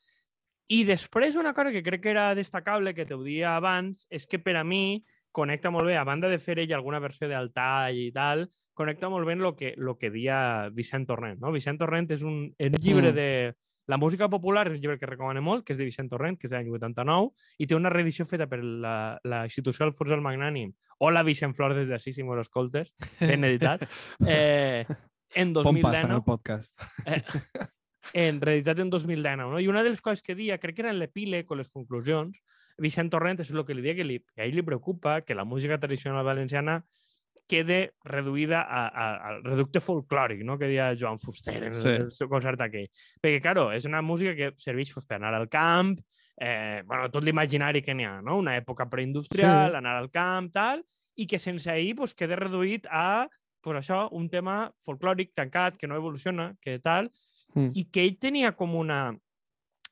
I 0.76 0.82
després 0.86 1.36
una 1.38 1.54
cosa 1.54 1.70
que 1.70 1.82
crec 1.86 2.02
que 2.02 2.10
era 2.10 2.34
destacable, 2.34 2.94
que 2.94 3.06
t'ho 3.06 3.20
dia 3.22 3.56
abans, 3.56 4.06
és 4.10 4.26
que 4.26 4.40
per 4.42 4.56
a 4.58 4.64
mi 4.64 5.04
connecta 5.36 5.70
molt 5.70 5.86
bé, 5.86 5.96
a 5.96 6.06
banda 6.08 6.30
de 6.32 6.40
fer 6.42 6.58
ell 6.62 6.72
alguna 6.74 7.02
versió 7.02 7.28
d'Altall 7.28 7.98
i 8.00 8.10
tal, 8.14 8.46
connecta 8.76 9.10
molt 9.12 9.26
bé 9.28 9.36
el 9.36 9.54
que, 9.56 9.74
lo 9.76 9.96
que 9.98 10.10
dia 10.10 10.68
Vicent 10.72 11.06
Torrent. 11.06 11.40
No? 11.40 11.52
Vicent 11.52 11.78
Torrent 11.78 12.10
és 12.10 12.22
un, 12.22 12.46
un 12.50 12.78
llibre 12.80 13.12
mm. 13.12 13.14
de, 13.14 13.30
la 13.86 13.96
música 13.96 14.28
popular 14.28 14.66
és 14.66 14.74
un 14.74 14.80
llibre 14.82 14.98
que 14.98 15.06
recomano 15.06 15.42
molt, 15.42 15.64
que 15.64 15.74
és 15.74 15.78
de 15.78 15.86
Vicent 15.86 16.10
Torrent, 16.10 16.38
que 16.38 16.48
és 16.48 16.52
de 16.52 16.58
l'any 16.58 16.72
89, 16.74 17.30
i 17.62 17.68
té 17.70 17.76
una 17.78 17.92
reedició 17.92 18.26
feta 18.26 18.48
per 18.50 18.58
la, 18.62 18.96
la 19.22 19.44
institució 19.46 19.90
Furs 19.94 20.10
del 20.10 20.24
Magnànim. 20.24 20.72
Hola, 20.98 21.22
Vicent 21.22 21.54
Flor, 21.54 21.76
des 21.76 21.86
d'ací, 21.88 22.12
si 22.12 22.26
m'ho 22.26 22.38
escoltes, 22.40 22.92
ben 23.20 23.46
editat. 23.46 23.86
Eh, 24.26 24.84
en 25.34 25.52
2019... 25.52 25.62
Pon 25.62 25.82
passa 25.82 26.06
en 26.06 26.14
el 26.16 26.22
podcast. 26.24 26.82
Eh, 27.06 27.22
en 28.12 28.40
reeditat 28.40 28.78
en 28.78 28.90
2019. 28.90 29.52
No? 29.52 29.60
I 29.60 29.68
una 29.68 29.82
de 29.82 29.90
les 29.90 30.02
coses 30.02 30.22
que 30.22 30.34
dia, 30.34 30.58
crec 30.58 30.76
que 30.76 30.82
era 30.86 30.90
en 30.90 30.98
l'epíleg 30.98 31.50
o 31.50 31.58
les 31.58 31.70
conclusions, 31.70 32.40
Vicent 32.78 33.10
Torrent 33.12 33.40
és 33.40 33.50
el 33.54 33.64
que 33.64 33.74
li 33.76 33.84
deia 33.84 33.96
que, 33.96 34.04
li, 34.04 34.18
que 34.34 34.42
a 34.42 34.48
ell 34.48 34.56
li 34.58 34.64
preocupa 34.66 35.20
que 35.24 35.34
la 35.34 35.46
música 35.48 35.78
tradicional 35.80 36.26
valenciana 36.26 36.82
quede 37.48 37.94
reduïda 38.08 38.62
al 38.66 39.42
reducte 39.44 39.80
folclòric, 39.82 40.42
no? 40.44 40.56
que 40.58 40.70
deia 40.70 40.92
Joan 40.98 41.20
Fuster 41.22 41.56
en 41.68 41.74
sí. 41.76 41.94
el 42.02 42.10
seu 42.14 42.30
concert 42.32 42.60
aquell. 42.64 42.88
Perquè, 43.22 43.40
claro, 43.44 43.68
és 43.74 43.86
una 43.88 44.02
música 44.02 44.34
que 44.38 44.52
serveix 44.62 44.92
pues, 44.94 45.06
per 45.06 45.18
anar 45.20 45.34
al 45.36 45.48
camp, 45.52 45.96
eh, 46.36 46.82
bueno, 46.86 47.10
tot 47.12 47.24
l'imaginari 47.24 47.82
que 47.82 47.94
n'hi 47.94 48.06
ha, 48.06 48.20
no? 48.24 48.38
una 48.42 48.56
època 48.58 48.88
preindustrial, 48.90 49.72
sí. 49.72 49.80
anar 49.80 49.96
al 50.00 50.10
camp, 50.14 50.50
tal, 50.54 50.84
i 51.16 51.26
que 51.26 51.40
sense 51.40 51.70
ahir 51.72 51.94
pues, 51.96 52.14
quede 52.14 52.38
reduït 52.38 52.88
a 52.90 53.26
pues, 53.62 53.78
això, 53.80 54.06
un 54.14 54.28
tema 54.30 54.64
folclòric 54.84 55.34
tancat, 55.34 55.78
que 55.80 55.88
no 55.88 55.98
evoluciona, 55.98 56.52
que 56.62 56.78
tal, 56.78 57.10
mm. 57.54 57.72
i 57.74 57.88
que 57.90 58.04
ell 58.06 58.18
tenia 58.22 58.54
com 58.56 58.76
una... 58.78 59.08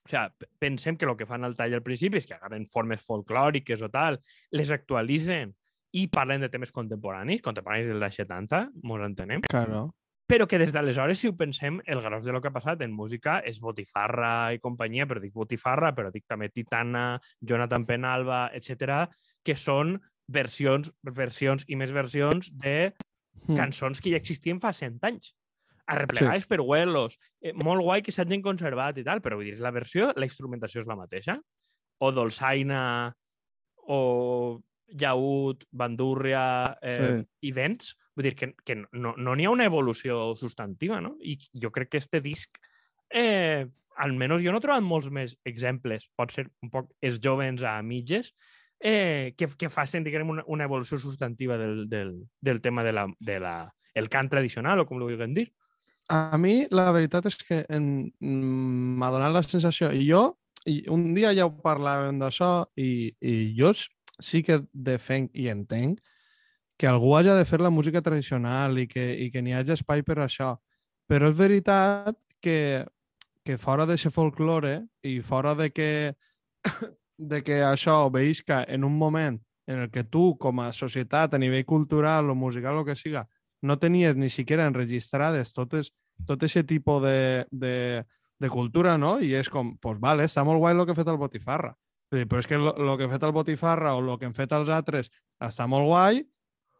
O 0.04 0.08
sigui, 0.10 0.48
pensem 0.60 0.98
que 1.00 1.06
el 1.08 1.14
que 1.16 1.24
fan 1.24 1.46
al 1.46 1.54
tall 1.56 1.72
al 1.78 1.82
principi 1.82 2.20
és 2.20 2.26
que 2.28 2.36
agafen 2.36 2.66
formes 2.68 3.00
folclòriques 3.06 3.80
o 3.80 3.88
tal, 3.88 4.18
les 4.52 4.68
actualitzen 4.74 5.54
i 5.94 6.08
parlen 6.10 6.42
de 6.42 6.50
temes 6.50 6.72
contemporanis, 6.74 7.42
contemporanis 7.42 7.90
del 7.90 8.02
70, 8.02 8.64
mos 8.82 9.04
entenem. 9.06 9.44
Claro. 9.46 9.86
Però 10.26 10.46
que 10.48 10.58
des 10.58 10.72
d'aleshores, 10.72 11.20
si 11.20 11.28
ho 11.28 11.34
pensem, 11.36 11.82
el 11.84 12.00
gros 12.00 12.24
de 12.24 12.32
lo 12.32 12.40
que 12.40 12.48
ha 12.48 12.54
passat 12.54 12.80
en 12.82 12.94
música 12.96 13.38
és 13.44 13.60
Botifarra 13.60 14.54
i 14.56 14.60
companyia, 14.62 15.06
però 15.06 15.20
dic 15.20 15.34
Botifarra, 15.36 15.92
però 15.94 16.10
dic 16.10 16.24
també 16.26 16.48
Titana, 16.48 17.20
Jonathan 17.44 17.84
Penalba, 17.84 18.46
etc, 18.56 19.04
que 19.44 19.54
són 19.54 19.98
versions, 20.32 20.90
versions 21.04 21.68
i 21.68 21.76
més 21.76 21.92
versions 21.92 22.48
de 22.50 22.88
mm. 22.88 23.54
cançons 23.54 24.00
que 24.00 24.14
ja 24.14 24.22
existien 24.22 24.62
fa 24.64 24.72
100 24.72 25.04
anys 25.04 25.34
arreplegades 25.86 26.46
sí. 26.46 26.48
per 26.48 26.62
huelos, 26.64 27.18
eh, 27.44 27.52
molt 27.52 27.84
guai 27.84 28.02
que 28.02 28.12
s'hagin 28.14 28.42
conservat 28.42 28.98
i 28.98 29.04
tal, 29.04 29.20
però 29.20 29.36
vull 29.36 29.50
dir, 29.50 29.58
la 29.60 29.74
versió, 29.74 30.08
la 30.16 30.24
instrumentació 30.24 30.80
és 30.80 30.88
la 30.88 30.96
mateixa? 30.96 31.36
O 32.00 32.10
dolçaina, 32.16 32.80
o 33.84 33.98
llaüt, 34.88 35.64
bandúrria 35.72 36.44
eh, 36.82 36.98
sí. 36.98 37.26
i 37.48 37.52
vents. 37.56 37.94
Vull 38.14 38.28
dir 38.28 38.34
que, 38.38 38.52
que 38.62 38.76
no 38.78 39.14
n'hi 39.16 39.24
no 39.24 39.50
ha 39.50 39.54
una 39.54 39.66
evolució 39.66 40.34
substantiva, 40.38 41.00
no? 41.02 41.16
I 41.20 41.38
jo 41.60 41.72
crec 41.74 41.94
que 41.94 42.02
este 42.02 42.20
disc, 42.22 42.60
eh, 43.10 43.66
almenys 43.96 44.42
jo 44.42 44.52
no 44.52 44.60
he 44.60 44.64
trobat 44.64 44.84
molts 44.84 45.10
més 45.10 45.36
exemples, 45.46 46.08
pot 46.18 46.34
ser 46.34 46.48
un 46.62 46.70
poc 46.70 46.90
els 47.02 47.20
jovens 47.22 47.62
a 47.66 47.80
mitges, 47.82 48.32
eh, 48.80 49.34
que, 49.38 49.48
que 49.58 49.70
facin, 49.70 50.04
diguem, 50.04 50.30
una, 50.30 50.44
una 50.46 50.68
evolució 50.68 50.98
substantiva 50.98 51.58
del, 51.58 51.88
del, 51.88 52.14
del 52.40 52.60
tema 52.60 52.84
de 52.84 52.92
la, 52.92 53.06
de 53.18 53.38
la, 53.40 53.56
el 53.94 54.10
cant 54.10 54.30
tradicional, 54.30 54.82
o 54.82 54.86
com 54.86 55.00
ho 55.00 55.08
vulguin 55.08 55.34
dir. 55.34 55.48
A 56.12 56.36
mi, 56.36 56.66
la 56.68 56.90
veritat 56.92 57.30
és 57.30 57.38
que 57.40 57.62
m'ha 57.72 59.12
donat 59.14 59.32
la 59.32 59.44
sensació, 59.46 59.88
i 59.94 60.04
jo, 60.04 60.26
i 60.68 60.82
un 60.92 61.12
dia 61.16 61.32
ja 61.36 61.46
ho 61.48 61.54
parlàvem 61.64 62.20
d'això, 62.20 62.66
i, 62.76 63.08
i 63.24 63.34
jo 63.56 63.72
sí 64.20 64.42
que 64.46 64.62
defenc 64.72 65.30
i 65.34 65.48
entenc 65.52 66.00
que 66.76 66.86
algú 66.90 67.14
hagi 67.16 67.30
de 67.30 67.46
fer 67.46 67.60
la 67.62 67.70
música 67.70 68.02
tradicional 68.02 68.78
i 68.78 68.86
que, 68.90 69.04
i 69.14 69.30
que 69.30 69.42
n'hi 69.42 69.54
hagi 69.54 69.74
espai 69.76 70.02
per 70.02 70.18
això. 70.24 70.56
Però 71.06 71.28
és 71.30 71.36
veritat 71.38 72.16
que, 72.42 72.84
que 73.44 73.58
fora 73.60 73.86
d'aquest 73.86 74.14
folklore 74.14 74.80
i 75.06 75.20
fora 75.22 75.54
de 75.54 75.70
que, 75.70 76.14
de 77.30 77.42
que 77.46 77.60
això 77.62 78.04
obeïsca 78.08 78.64
en 78.68 78.84
un 78.84 78.98
moment 78.98 79.38
en 79.66 79.84
el 79.86 79.90
que 79.90 80.04
tu, 80.04 80.34
com 80.40 80.60
a 80.60 80.72
societat, 80.72 81.34
a 81.34 81.40
nivell 81.40 81.64
cultural 81.64 82.28
o 82.30 82.34
musical 82.34 82.82
o 82.82 82.84
que 82.84 82.96
siga, 82.96 83.24
no 83.62 83.78
tenies 83.78 84.16
ni 84.16 84.28
siquiera 84.28 84.66
enregistrades 84.68 85.54
totes, 85.56 85.94
tot 86.26 86.42
aquest 86.42 86.68
tipus 86.68 87.00
de, 87.02 87.46
de, 87.50 88.04
de 88.40 88.50
cultura, 88.50 88.98
no? 88.98 89.16
I 89.24 89.32
és 89.40 89.48
com, 89.48 89.72
pues 89.80 89.98
vale, 90.02 90.26
està 90.28 90.44
molt 90.44 90.60
guai 90.60 90.76
el 90.76 90.84
que 90.84 90.92
ha 90.92 90.98
fet 90.98 91.08
el 91.08 91.20
Botifarra. 91.20 91.72
Però 92.10 92.38
és 92.38 92.46
que 92.46 92.54
el 92.54 92.96
que 92.98 93.04
ha 93.04 93.08
fet 93.10 93.22
el 93.26 93.32
Botifarra 93.32 93.94
o 93.96 94.00
el 94.04 94.18
que 94.18 94.26
han 94.26 94.34
fet 94.34 94.52
els 94.52 94.68
altres 94.68 95.10
està 95.42 95.66
molt 95.66 95.86
guai 95.88 96.20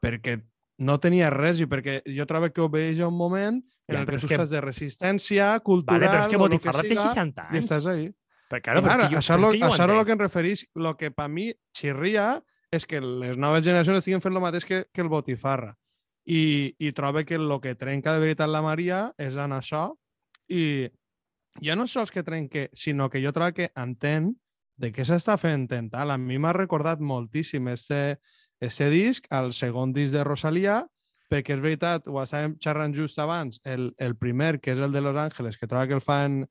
perquè 0.05 0.37
no 0.79 0.99
tenia 1.01 1.31
res 1.31 1.61
i 1.61 1.67
perquè 1.67 2.03
jo 2.07 2.27
trobo 2.27 2.51
que 2.53 2.61
obeeix 2.61 3.01
a 3.01 3.09
un 3.09 3.17
moment 3.17 3.57
en 3.89 3.95
Ja, 3.97 4.01
el 4.01 4.07
que 4.07 4.19
tu 4.19 4.27
que- 4.29 4.35
estàs 4.37 4.51
de 4.51 4.61
resistència 4.61 5.59
cultural 5.61 6.01
Vale, 6.01 6.11
però 6.13 6.23
és 6.23 6.29
que 6.29 6.37
Botifarra 6.37 6.83
té 6.83 6.89
siga, 6.91 7.09
60 7.09 7.43
i 7.53 7.57
anys. 7.57 7.65
estàs 7.67 7.87
ahí. 7.87 8.07
Però, 8.49 8.61
claro, 8.63 8.83
Claro, 8.83 9.03
però 9.03 9.09
que 9.09 9.15
jo, 9.15 9.19
això, 9.21 9.39
lo, 9.41 9.51
que 9.51 9.59
ho 9.65 9.69
això 9.69 9.87
lo 9.87 9.93
entenc. 9.95 10.07
que 10.07 10.13
em 10.13 10.19
referís. 10.19 10.67
El 10.75 10.97
que 10.97 11.11
per 11.11 11.29
mi 11.29 11.53
xirria 11.75 12.43
és 12.71 12.87
que 12.87 13.01
les 13.01 13.37
noves 13.39 13.65
generacions 13.65 13.99
estiguen 13.99 14.21
fent 14.21 14.35
el 14.35 14.41
mateix 14.43 14.65
que, 14.65 14.87
que 14.93 15.01
el 15.01 15.09
Botifarra. 15.09 15.77
I, 16.27 16.75
I 16.79 16.93
trobo 16.93 17.25
que 17.25 17.35
el 17.35 17.61
que 17.61 17.75
trenca 17.75 18.13
de 18.15 18.21
veritat 18.21 18.49
la 18.49 18.63
Maria 18.63 19.13
és 19.19 19.37
en 19.37 19.53
això 19.53 19.95
i 20.49 20.89
ja 21.63 21.77
no 21.77 21.87
sols 21.87 22.11
que 22.11 22.23
trenque, 22.23 22.69
sinó 22.73 23.09
que 23.11 23.21
jo 23.25 23.33
trobo 23.33 23.53
que 23.53 23.71
entén 23.77 24.35
de 24.77 24.91
què 24.93 25.05
s'està 25.07 25.37
fent 25.39 25.69
en 25.77 25.91
tal. 25.91 26.11
A 26.11 26.19
mi 26.19 26.39
m'ha 26.39 26.53
recordat 26.57 27.01
moltíssim 27.01 27.69
este, 27.69 28.19
este 28.61 28.91
disc, 28.91 29.27
el 29.31 29.53
segon 29.53 29.93
disc 29.93 30.13
de 30.15 30.25
Rosalia, 30.25 30.83
perquè 31.31 31.57
és 31.57 31.63
veritat, 31.63 32.09
ho 32.09 32.21
estàvem 32.23 32.59
xerrant 32.63 32.95
just 32.95 33.19
abans, 33.19 33.61
el, 33.65 33.93
el 33.99 34.17
primer, 34.17 34.61
que 34.61 34.75
és 34.75 34.79
el 34.83 34.93
de 34.93 35.01
Los 35.01 35.17
Ángeles, 35.17 35.59
que 35.59 35.67
trobo 35.67 35.87
que 35.89 35.99
el 35.99 36.05
fan 36.05 36.45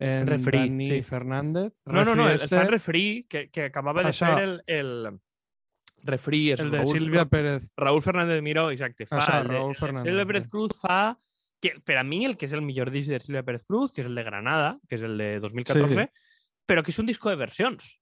en 0.00 0.26
Referí, 0.26 0.58
Dani 0.58 0.86
sí. 0.88 1.02
Fernández. 1.02 1.72
No, 1.84 2.04
no, 2.04 2.14
no, 2.14 2.28
el, 2.28 2.40
el 2.40 2.48
fan 2.48 2.68
refrí, 2.68 3.26
que, 3.28 3.50
que 3.50 3.64
acabava 3.68 4.02
de 4.02 4.14
Això. 4.14 4.30
fer 4.32 4.46
el, 4.46 4.54
el 4.66 5.20
és 6.00 6.60
el 6.60 6.70
de 6.70 6.78
Raúl- 6.78 6.92
Sílvia 6.94 7.26
Pérez. 7.28 7.70
Raúl 7.76 8.00
Fernández 8.00 8.40
Miró, 8.42 8.70
exacte. 8.70 9.04
Fa 9.06 9.18
Això, 9.18 9.42
Raúl 9.44 9.76
Fernández, 9.76 10.08
Sílvia 10.08 10.26
Pérez 10.26 10.44
sí. 10.44 10.50
Cruz 10.50 10.72
fa, 10.80 11.18
que 11.60 11.74
per 11.84 11.98
a 11.98 12.04
mi 12.04 12.24
el 12.24 12.38
que 12.38 12.46
és 12.46 12.54
el 12.56 12.62
millor 12.62 12.90
disc 12.90 13.10
de 13.10 13.20
Sílvia 13.20 13.42
Pérez 13.44 13.66
Cruz, 13.66 13.92
que 13.92 14.00
és 14.00 14.08
el 14.08 14.14
de 14.14 14.24
Granada, 14.24 14.78
que 14.88 14.96
és 14.96 15.02
el 15.04 15.18
de 15.18 15.38
2014, 15.40 16.08
però 16.66 16.84
que 16.84 16.92
és 16.92 17.00
un 17.02 17.08
disco 17.08 17.30
de 17.30 17.38
versions. 17.40 17.96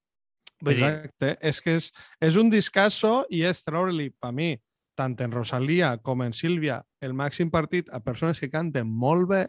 Vull 0.60 0.74
dir, 0.74 0.86
Exacte. 0.86 1.36
És 1.40 1.60
que 1.62 1.76
és, 1.78 1.92
és 2.24 2.38
un 2.40 2.50
discasso 2.50 3.22
i 3.30 3.44
és 3.46 3.62
treure-li, 3.64 4.10
per 4.10 4.32
mi, 4.34 4.56
tant 4.98 5.14
en 5.22 5.34
Rosalia 5.34 5.92
com 6.02 6.24
en 6.24 6.34
Sílvia, 6.34 6.80
el 7.00 7.14
màxim 7.14 7.52
partit 7.54 7.90
a 7.94 8.02
persones 8.02 8.40
que 8.42 8.50
canten 8.50 8.88
molt 8.88 9.28
bé, 9.30 9.44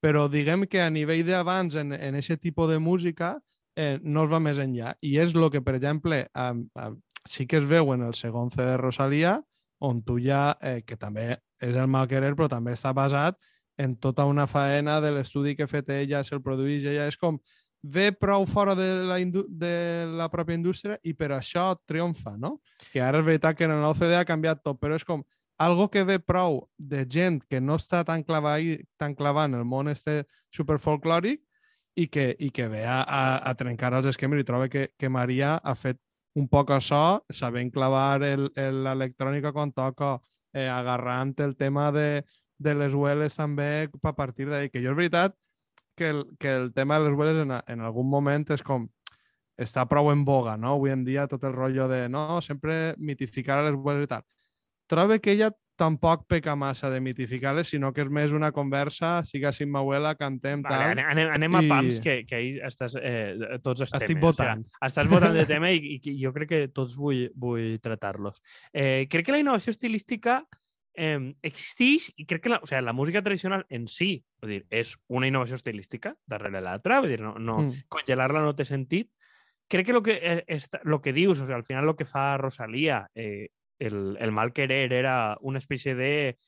però 0.00 0.28
diguem 0.30 0.64
que 0.70 0.80
a 0.80 0.88
nivell 0.90 1.26
d'abans 1.26 1.76
en, 1.76 1.92
aquest 1.92 2.40
tipus 2.40 2.70
de 2.70 2.78
música 2.78 3.34
eh, 3.76 3.98
no 4.02 4.24
es 4.24 4.32
va 4.32 4.40
més 4.40 4.60
enllà. 4.62 4.94
I 5.02 5.18
és 5.20 5.34
el 5.34 5.50
que, 5.52 5.60
per 5.64 5.74
exemple, 5.76 6.24
a, 6.32 6.48
a, 6.54 6.88
sí 7.28 7.46
que 7.46 7.60
es 7.60 7.68
veu 7.68 7.92
en 7.92 8.06
el 8.06 8.14
segon 8.14 8.50
CD 8.54 8.70
de 8.72 8.80
Rosalia, 8.80 9.36
on 9.84 10.02
tu 10.02 10.18
ja, 10.22 10.56
eh, 10.62 10.80
que 10.86 10.96
també 10.96 11.36
és 11.62 11.76
el 11.76 11.90
mal 11.90 12.08
querer, 12.10 12.32
però 12.38 12.48
també 12.50 12.74
està 12.74 12.94
basat 12.94 13.36
en 13.78 13.94
tota 14.02 14.24
una 14.26 14.48
faena 14.50 14.98
de 15.00 15.12
l'estudi 15.14 15.54
que 15.54 15.68
ha 15.68 15.70
fet 15.70 15.90
ella, 15.94 16.24
se'l 16.26 16.42
produeix 16.42 16.86
ella, 16.86 17.06
és 17.06 17.18
com 17.18 17.38
ve 17.82 18.10
prou 18.12 18.46
fora 18.46 18.74
de 18.74 18.86
la, 19.06 19.16
de 19.48 20.06
la 20.18 20.28
pròpia 20.30 20.56
indústria 20.58 20.98
i 21.06 21.12
per 21.14 21.30
això 21.36 21.76
triomfa, 21.86 22.36
no? 22.36 22.60
Que 22.92 23.00
ara 23.00 23.20
és 23.20 23.26
veritat 23.26 23.56
que 23.56 23.64
en 23.64 23.94
CD 23.94 24.16
ha 24.18 24.24
canviat 24.26 24.62
tot, 24.64 24.80
però 24.80 24.94
és 24.98 25.04
com 25.04 25.22
algo 25.58 25.88
que 25.90 26.04
ve 26.04 26.18
prou 26.18 26.68
de 26.78 27.04
gent 27.08 27.40
que 27.48 27.60
no 27.60 27.76
està 27.78 28.04
tan 28.04 28.22
clavada, 28.22 28.76
tan 28.98 29.14
clavada 29.14 29.46
en 29.46 29.54
el 29.54 29.64
món 29.64 29.88
este 29.88 30.24
superfolclòric 30.54 31.40
i 31.98 32.06
que, 32.06 32.36
i 32.38 32.50
que 32.54 32.68
ve 32.68 32.84
a, 32.86 33.00
a, 33.02 33.22
a 33.50 33.54
trencar 33.58 33.92
els 33.98 34.06
esquemes 34.06 34.40
i 34.40 34.46
troba 34.46 34.68
que, 34.70 34.90
que 34.98 35.08
Maria 35.10 35.56
ha 35.58 35.74
fet 35.74 35.98
un 36.38 36.46
poc 36.46 36.70
això, 36.70 37.20
sabent 37.34 37.72
clavar 37.74 38.22
el- 38.22 38.52
el- 38.54 38.84
l'electrònica 38.84 39.50
quan 39.52 39.72
toca, 39.74 40.18
eh, 40.54 40.68
agarrant 40.70 41.34
el 41.42 41.56
tema 41.56 41.90
de, 41.90 42.22
de 42.58 42.74
les 42.74 42.94
hueles 42.94 43.34
també 43.34 43.88
a 44.02 44.12
partir 44.14 44.46
d'ahí, 44.48 44.70
que 44.70 44.82
jo 44.84 44.92
és 44.92 44.96
veritat 44.96 45.34
que 45.98 46.08
el, 46.14 46.24
que 46.38 46.54
el 46.54 46.72
tema 46.72 46.98
de 46.98 47.08
les 47.08 47.18
hueles 47.18 47.42
en, 47.42 47.52
en 47.58 47.84
algun 47.84 48.08
moment 48.08 48.46
és 48.54 48.62
com 48.62 48.86
està 49.58 49.84
prou 49.90 50.12
en 50.14 50.22
boga, 50.24 50.56
no? 50.56 50.76
Avui 50.78 50.94
en 50.94 51.02
dia 51.04 51.26
tot 51.26 51.42
el 51.44 51.56
rotllo 51.56 51.88
de 51.90 52.04
no, 52.08 52.40
sempre 52.46 52.94
mitificar 52.96 53.58
les 53.66 53.74
hueles 53.74 54.06
i 54.06 54.12
tal. 54.14 54.22
Trobo 54.88 55.18
que 55.20 55.34
ella 55.34 55.50
tampoc 55.78 56.24
peca 56.26 56.56
massa 56.58 56.90
de 56.90 56.98
mitificar-les, 57.00 57.68
sinó 57.70 57.92
que 57.94 58.02
és 58.02 58.10
més 58.10 58.32
una 58.34 58.50
conversa, 58.52 59.22
siga 59.24 59.52
sin 59.54 59.74
abuela, 59.78 60.16
cantem, 60.18 60.62
Vale, 60.64 60.74
tal. 60.74 60.94
anem, 60.94 61.10
anem, 61.12 61.30
anem 61.36 61.54
a 61.54 61.62
I- 61.62 61.68
pams, 61.70 62.00
que, 62.02 62.16
que 62.26 62.38
ahir 62.38 62.56
estàs, 62.66 62.96
eh, 62.98 63.58
tots 63.62 63.84
estem. 63.86 64.02
Estic 64.02 64.18
eh? 64.18 64.22
votant. 64.24 64.64
O 64.64 64.66
sigui, 64.66 64.88
estàs 64.90 65.10
votant 65.10 65.36
de 65.38 65.46
tema 65.46 65.70
i, 65.70 65.98
i 66.02 66.16
jo 66.18 66.32
crec 66.34 66.50
que 66.50 66.62
tots 66.74 66.96
vull, 66.98 67.28
vull 67.38 67.78
tractar-los. 67.84 68.42
Eh, 68.72 69.06
crec 69.10 69.28
que 69.28 69.36
la 69.36 69.42
innovació 69.44 69.70
estilística 69.74 70.40
eh, 70.94 71.34
existeix 71.42 72.12
i 72.16 72.24
crec 72.26 72.42
que 72.42 72.48
la, 72.50 72.58
o 72.62 72.66
sigui, 72.66 72.82
la 72.84 72.92
música 72.92 73.22
tradicional 73.22 73.66
en 73.68 73.86
si 73.88 74.24
vull 74.40 74.50
dir, 74.50 74.66
és 74.70 74.96
una 75.08 75.26
innovació 75.28 75.56
estilística 75.58 76.14
darrere 76.26 76.60
l'altra, 76.60 77.00
vull 77.00 77.10
dir, 77.10 77.20
no, 77.20 77.34
no, 77.38 77.60
Mm. 77.62 77.84
congelar-la 77.88 78.40
no 78.42 78.54
té 78.54 78.64
sentit. 78.64 79.10
Crec 79.68 79.86
que 79.86 79.92
el 79.92 80.02
que, 80.02 80.18
eh, 80.22 80.44
esta, 80.46 80.80
lo 80.84 81.00
que 81.02 81.12
dius, 81.12 81.40
o 81.40 81.46
sigui, 81.46 81.54
al 81.54 81.64
final 81.64 81.88
el 81.88 81.96
que 81.96 82.04
fa 82.06 82.36
Rosalia, 82.38 83.10
eh, 83.14 83.48
el, 83.78 84.16
el 84.18 84.32
mal 84.32 84.52
querer 84.52 84.92
era 84.92 85.36
una 85.40 85.58
espècie 85.58 85.94
de 85.94 86.38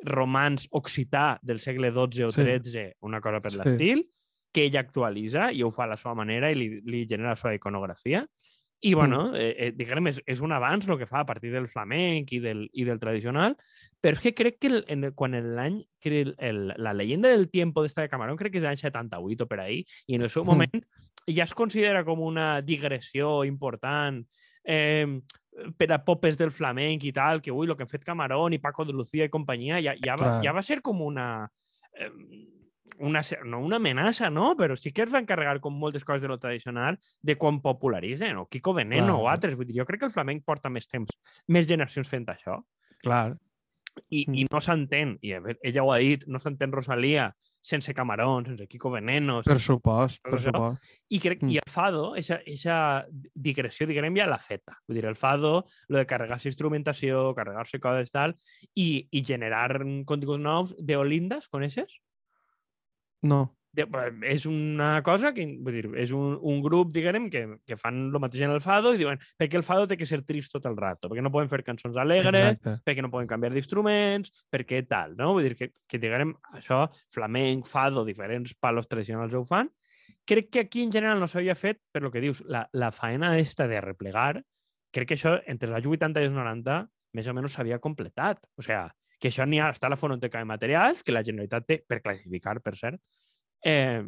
romans 0.00 0.68
occità 0.70 1.38
del 1.42 1.58
segle 1.60 1.90
XII 1.90 2.24
o 2.24 2.30
Sí. 2.30 2.42
XIII, 2.44 2.94
una 3.00 3.20
cosa 3.20 3.40
per 3.40 3.50
Sí. 3.50 3.58
l'estil, 3.58 4.04
que 4.52 4.64
ella 4.64 4.80
actualitza 4.80 5.50
i 5.52 5.62
ho 5.62 5.70
fa 5.70 5.84
a 5.84 5.88
la 5.88 5.96
seva 5.96 6.14
manera 6.14 6.50
i 6.50 6.54
li, 6.54 6.80
li 6.84 7.04
genera 7.06 7.30
la 7.30 7.36
seva 7.36 7.54
iconografia. 7.54 8.26
I, 8.80 8.92
bueno, 8.94 9.34
eh, 9.34 9.54
eh, 9.58 9.72
diguem, 9.74 10.06
és, 10.06 10.20
és 10.24 10.40
un 10.40 10.52
avanç 10.54 10.86
el 10.88 10.98
que 11.00 11.06
fa 11.10 11.20
a 11.24 11.26
partir 11.26 11.50
del 11.50 11.66
flamenc 11.66 12.30
i 12.32 12.38
del, 12.38 12.60
i 12.72 12.84
del 12.86 13.00
tradicional, 13.02 13.56
però 14.00 14.14
és 14.14 14.20
que 14.22 14.34
crec 14.38 14.58
que 14.62 14.68
el, 14.70 14.84
en, 14.86 15.02
el- 15.08 15.14
quan 15.18 15.32
l'any, 15.34 15.80
la 16.78 16.92
leyenda 16.94 17.28
del 17.32 17.48
tiempo 17.50 17.82
d'esta 17.82 18.02
de 18.02 18.08
Camarón, 18.12 18.36
crec 18.38 18.52
que 18.52 18.58
és 18.62 18.64
l'any 18.64 18.78
78 18.78 19.44
o 19.44 19.48
per 19.50 19.58
ahí, 19.64 19.80
i 20.06 20.14
en 20.14 20.22
el 20.22 20.30
seu 20.30 20.44
Mm. 20.44 20.46
moment 20.46 20.84
ja 21.26 21.42
es 21.44 21.54
considera 21.54 22.04
com 22.04 22.20
una 22.22 22.62
digressió 22.62 23.44
important 23.44 24.22
eh, 24.64 25.20
per 25.76 25.90
a 25.92 25.98
popes 26.04 26.38
del 26.38 26.52
flamenc 26.52 27.02
i 27.04 27.12
tal, 27.12 27.42
que 27.42 27.50
ui, 27.50 27.66
el 27.66 27.74
que 27.76 27.82
han 27.82 27.88
fet 27.90 28.04
Camarón 28.04 28.52
i 28.54 28.58
Paco 28.62 28.84
de 28.84 28.92
Lucía 28.92 29.24
i 29.24 29.28
companyia, 29.28 29.82
ja, 29.82 29.96
ja, 29.98 30.14
va, 30.14 30.38
ja 30.44 30.52
va 30.52 30.62
ser 30.62 30.80
com 30.82 31.02
una... 31.02 31.50
Eh, 31.98 32.12
una, 33.00 33.22
no 33.44 33.60
una 33.60 33.76
amenaça, 33.76 34.30
no? 34.30 34.54
Però 34.56 34.76
sí 34.76 34.92
que 34.92 35.02
es 35.02 35.12
va 35.12 35.20
encarregar 35.20 35.60
com 35.60 35.74
moltes 35.78 36.04
coses 36.04 36.22
de 36.22 36.28
lo 36.28 36.38
tradicional 36.38 36.98
de 37.22 37.36
quan 37.36 37.60
popularitzen, 37.62 38.36
o 38.36 38.46
Kiko 38.48 38.74
Veneno 38.74 39.18
o 39.18 39.22
Clar. 39.24 39.34
altres. 39.34 39.56
Vull 39.56 39.66
dir, 39.66 39.78
jo 39.80 39.86
crec 39.86 40.00
que 40.00 40.06
el 40.06 40.12
flamenc 40.14 40.44
porta 40.44 40.68
més 40.70 40.88
temps, 40.88 41.10
més 41.48 41.66
generacions 41.68 42.08
fent 42.08 42.26
això, 42.26 42.62
Clar. 43.02 43.36
i, 44.10 44.24
Mm. 44.28 44.34
i 44.34 44.44
no 44.50 44.60
s'entén, 44.60 45.18
i 45.22 45.32
ella 45.34 45.82
ho 45.82 45.92
ha 45.92 45.98
dit, 45.98 46.24
no 46.26 46.38
s'entén 46.38 46.70
Rosalia 46.72 47.34
sense 47.60 47.92
Camarón, 47.92 48.46
sense 48.46 48.66
Kiko 48.68 48.90
Veneno, 48.90 49.42
Per 49.42 49.58
supost, 49.58 50.22
per 50.22 50.38
supost. 50.40 50.80
I 51.10 51.18
crec 51.18 51.42
Mm. 51.42 51.50
i 51.50 51.56
el 51.58 51.70
fado, 51.70 52.14
aquesta 52.14 53.06
digressió, 53.34 53.86
diguem, 53.86 54.14
ja 54.16 54.26
l'ha 54.26 54.38
feta. 54.38 54.76
Vull 54.86 54.94
dir, 54.94 55.04
el 55.06 55.16
fado, 55.16 55.66
lo 55.88 55.98
de 55.98 56.06
carregar-se 56.06 56.48
instrumentació, 56.48 57.34
carregar-se 57.34 57.80
coses 57.80 58.10
tal, 58.12 58.36
i, 58.76 59.08
i 59.10 59.24
generar 59.24 59.80
continguts 60.06 60.40
nous 60.40 60.74
d'Olindas, 60.78 61.48
coneixes? 61.48 61.98
No. 63.22 63.46
Eh, 63.78 63.86
és 64.32 64.46
una 64.46 65.02
cosa 65.06 65.30
que, 65.34 65.44
vull 65.62 65.76
dir, 65.76 65.84
és 66.00 66.12
un, 66.16 66.34
un 66.50 66.62
grup, 66.64 66.90
diguem, 66.94 67.28
que, 67.30 67.44
que 67.68 67.76
fan 67.78 68.08
el 68.08 68.20
mateix 68.22 68.46
en 68.46 68.54
el 68.54 68.62
fado 68.64 68.94
i 68.94 69.00
diuen 69.00 69.20
per 69.38 69.48
què 69.50 69.58
el 69.60 69.66
fado 69.66 69.86
té 69.86 69.98
que 70.00 70.08
ser 70.08 70.22
trist 70.26 70.52
tot 70.54 70.66
el 70.66 70.76
rato? 70.78 71.10
Perquè 71.10 71.22
no 71.22 71.32
poden 71.34 71.50
fer 71.52 71.62
cançons 71.66 71.98
alegres, 72.00 72.56
Exacte. 72.56 72.76
perquè 72.86 73.04
no 73.04 73.12
poden 73.12 73.30
canviar 73.30 73.52
d'instruments, 73.54 74.32
perquè 74.50 74.82
tal, 74.88 75.14
no? 75.18 75.32
Vull 75.36 75.50
dir 75.50 75.56
que, 75.58 75.70
que 75.86 76.00
diguem, 76.02 76.34
això, 76.58 76.86
flamenc, 77.14 77.68
fado, 77.70 78.06
diferents 78.08 78.56
palos 78.58 78.90
tradicionals 78.90 79.36
ho 79.36 79.44
fan. 79.46 79.70
Crec 80.28 80.50
que 80.52 80.64
aquí 80.66 80.82
en 80.82 80.92
general 80.92 81.20
no 81.20 81.28
s'havia 81.28 81.56
fet, 81.56 81.80
per 81.92 82.02
lo 82.02 82.10
que 82.12 82.22
dius, 82.24 82.42
la, 82.48 82.66
la 82.72 82.90
faena 82.92 83.36
esta 83.38 83.68
de 83.68 83.80
replegar, 83.84 84.42
crec 84.92 85.12
que 85.12 85.18
això 85.18 85.36
entre 85.46 85.70
els 85.70 85.78
anys 85.78 85.92
80 85.94 86.24
i 86.24 86.28
els 86.30 86.36
90 86.36 86.80
més 87.16 87.28
o 87.28 87.34
menys 87.36 87.54
s'havia 87.56 87.78
completat. 87.80 88.42
O 88.56 88.64
sigui, 88.64 88.80
que 89.18 89.32
això 89.32 89.46
n'hi 89.46 89.60
ha, 89.60 89.72
està 89.74 89.88
a 89.88 89.92
la 89.94 89.98
fonoteca 89.98 90.38
de 90.38 90.48
materials, 90.48 91.02
que 91.02 91.14
la 91.14 91.24
Generalitat 91.26 91.66
té, 91.66 91.80
per 91.86 92.00
classificar, 92.04 92.58
per 92.62 92.76
cert, 92.78 93.00
eh, 93.66 94.04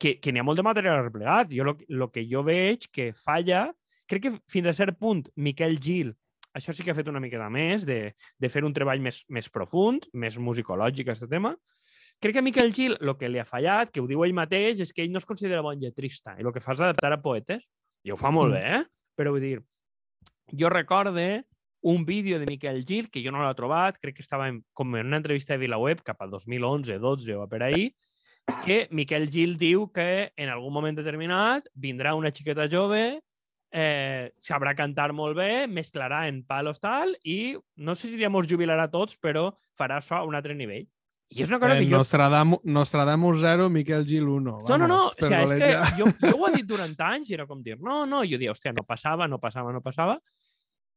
que, 0.00 0.16
que 0.20 0.32
n'hi 0.32 0.40
ha 0.40 0.46
molt 0.46 0.58
de 0.60 0.66
material 0.66 1.02
replegat. 1.02 1.52
Jo 1.52 1.74
el 1.74 2.06
que 2.12 2.24
jo 2.28 2.42
veig 2.46 2.88
que 2.92 3.12
falla, 3.16 3.66
crec 4.10 4.26
que 4.26 4.34
fins 4.50 4.68
a 4.68 4.76
cert 4.76 4.98
punt 5.00 5.26
Miquel 5.36 5.78
Gil, 5.80 6.14
això 6.54 6.72
sí 6.72 6.84
que 6.86 6.92
ha 6.92 6.96
fet 6.96 7.08
una 7.10 7.20
miqueta 7.20 7.50
més, 7.50 7.84
de, 7.86 8.14
de 8.38 8.50
fer 8.50 8.62
un 8.64 8.74
treball 8.74 9.00
més, 9.02 9.24
més 9.28 9.48
profund, 9.50 10.06
més 10.14 10.38
musicològic, 10.38 11.10
aquest 11.10 11.26
tema. 11.30 11.54
Crec 12.22 12.36
que 12.36 12.42
a 12.44 12.46
Miquel 12.46 12.70
Gil 12.72 12.94
el 13.00 13.16
que 13.18 13.28
li 13.28 13.40
ha 13.42 13.46
fallat, 13.48 13.90
que 13.90 14.00
ho 14.00 14.06
diu 14.06 14.22
ell 14.24 14.36
mateix, 14.36 14.80
és 14.80 14.92
que 14.94 15.02
ell 15.02 15.10
no 15.12 15.18
es 15.18 15.26
considera 15.26 15.64
bon 15.66 15.80
lletrista 15.80 16.36
i 16.38 16.46
el 16.46 16.52
que 16.54 16.62
fa 16.62 16.76
és 16.76 16.84
adaptar 16.84 17.10
a 17.12 17.20
poetes, 17.22 17.64
i 18.06 18.14
ho 18.14 18.16
fa 18.20 18.30
molt 18.30 18.52
Mm. 18.52 18.54
bé, 18.54 18.78
eh? 18.78 18.84
però 19.18 19.34
vull 19.34 19.42
dir, 19.42 19.58
jo 20.54 20.70
recorde 20.70 21.44
un 21.84 22.06
vídeo 22.06 22.38
de 22.38 22.46
Miquel 22.46 22.82
Gil, 22.88 23.10
que 23.12 23.20
jo 23.20 23.28
no 23.30 23.42
l'he 23.44 23.54
trobat, 23.58 23.98
crec 24.00 24.16
que 24.16 24.24
estava 24.24 24.48
en, 24.48 24.62
com 24.72 24.96
en 24.96 25.10
una 25.10 25.18
entrevista 25.20 25.52
de 25.52 25.60
VilaWeb 25.60 26.00
cap 26.00 26.22
al 26.24 26.30
2011, 26.32 26.96
12 26.98 27.36
o 27.36 27.44
per 27.46 27.60
ahir, 27.66 27.90
que 28.64 28.88
Miquel 28.90 29.28
Gil 29.28 29.58
diu 29.60 29.90
que 29.92 30.32
en 30.40 30.48
algun 30.48 30.72
moment 30.72 30.96
determinat 30.96 31.68
vindrà 31.76 32.14
una 32.16 32.32
xiqueta 32.32 32.70
jove, 32.72 33.20
eh, 33.68 34.32
sabrà 34.40 34.72
cantar 34.78 35.10
molt 35.12 35.36
bé, 35.36 35.66
mesclarà 35.68 36.22
en 36.30 36.40
palos 36.48 36.80
tal, 36.80 37.12
i 37.20 37.52
no 37.76 37.92
sé 37.92 38.06
si 38.08 38.14
diria 38.14 38.32
mos 38.32 38.48
jubilarà 38.48 38.88
tots, 38.88 39.18
però 39.20 39.50
farà 39.76 40.00
això 40.00 40.22
a 40.22 40.24
un 40.24 40.40
altre 40.40 40.56
nivell. 40.56 40.86
I 41.34 41.42
és 41.42 41.52
una 41.52 41.58
cosa 41.60 41.76
Eh, 41.76 41.82
que 41.82 41.90
jo... 41.90 41.98
Nostradamus, 41.98 42.64
Nostradamus 42.64 43.40
0, 43.42 43.68
Miquel 43.68 44.06
Gil 44.08 44.28
1. 44.28 44.40
No, 44.40 44.78
no, 44.78 44.88
no, 44.88 45.00
o 45.10 45.12
sigui, 45.18 45.34
és 45.34 45.52
que 45.60 46.00
jo, 46.00 46.08
jo 46.22 46.32
ho 46.38 46.48
he 46.48 46.54
dit 46.62 46.68
durant 46.68 46.96
anys 47.10 47.28
i 47.28 47.36
era 47.36 47.44
com 47.44 47.60
dir, 47.60 47.76
no, 47.76 48.04
no, 48.06 48.22
jo 48.24 48.40
dia, 48.40 48.56
hòstia, 48.56 48.72
no 48.72 48.88
passava, 48.88 49.28
no 49.28 49.40
passava, 49.42 49.72
no 49.74 49.84
passava. 49.84 50.16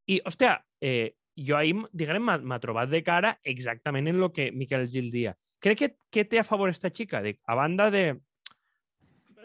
I, 0.08 0.22
hòstia, 0.26 0.58
eh, 0.82 1.16
jo 1.38 1.58
ahir, 1.58 1.76
diguem, 1.94 2.24
m'ha 2.24 2.60
trobat 2.64 2.90
de 2.90 3.04
cara 3.06 3.36
exactament 3.44 4.08
en 4.08 4.22
el 4.22 4.32
que 4.34 4.52
Miquel 4.52 4.88
Gil 4.90 5.12
dia. 5.12 5.36
Crec 5.60 5.80
que, 5.80 5.90
que 6.14 6.26
té 6.26 6.40
a 6.40 6.46
favor 6.48 6.70
esta 6.70 6.90
xica? 6.94 7.22
Dic, 7.26 7.42
a 7.46 7.56
banda 7.56 7.92
de... 7.92 8.06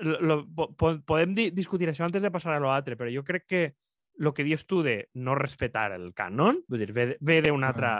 Lo, 0.02 0.42
po, 0.48 0.70
po- 0.74 0.98
podem 1.06 1.34
di 1.36 1.50
discutir 1.54 1.86
això 1.90 2.06
antes 2.06 2.22
de 2.24 2.30
passar 2.32 2.56
a 2.56 2.60
l'altre, 2.62 2.96
però 2.98 3.10
jo 3.12 3.22
crec 3.26 3.44
que 3.46 3.62
el 4.18 4.32
que 4.34 4.44
dius 4.44 4.66
tu 4.66 4.82
de 4.82 5.08
no 5.14 5.34
respetar 5.38 5.92
el 5.94 6.12
canon, 6.14 6.62
vull 6.68 6.80
dir, 6.82 6.92
ve, 6.92 7.06
ve 7.20 7.42
d'una 7.44 7.70
altra... 7.72 7.92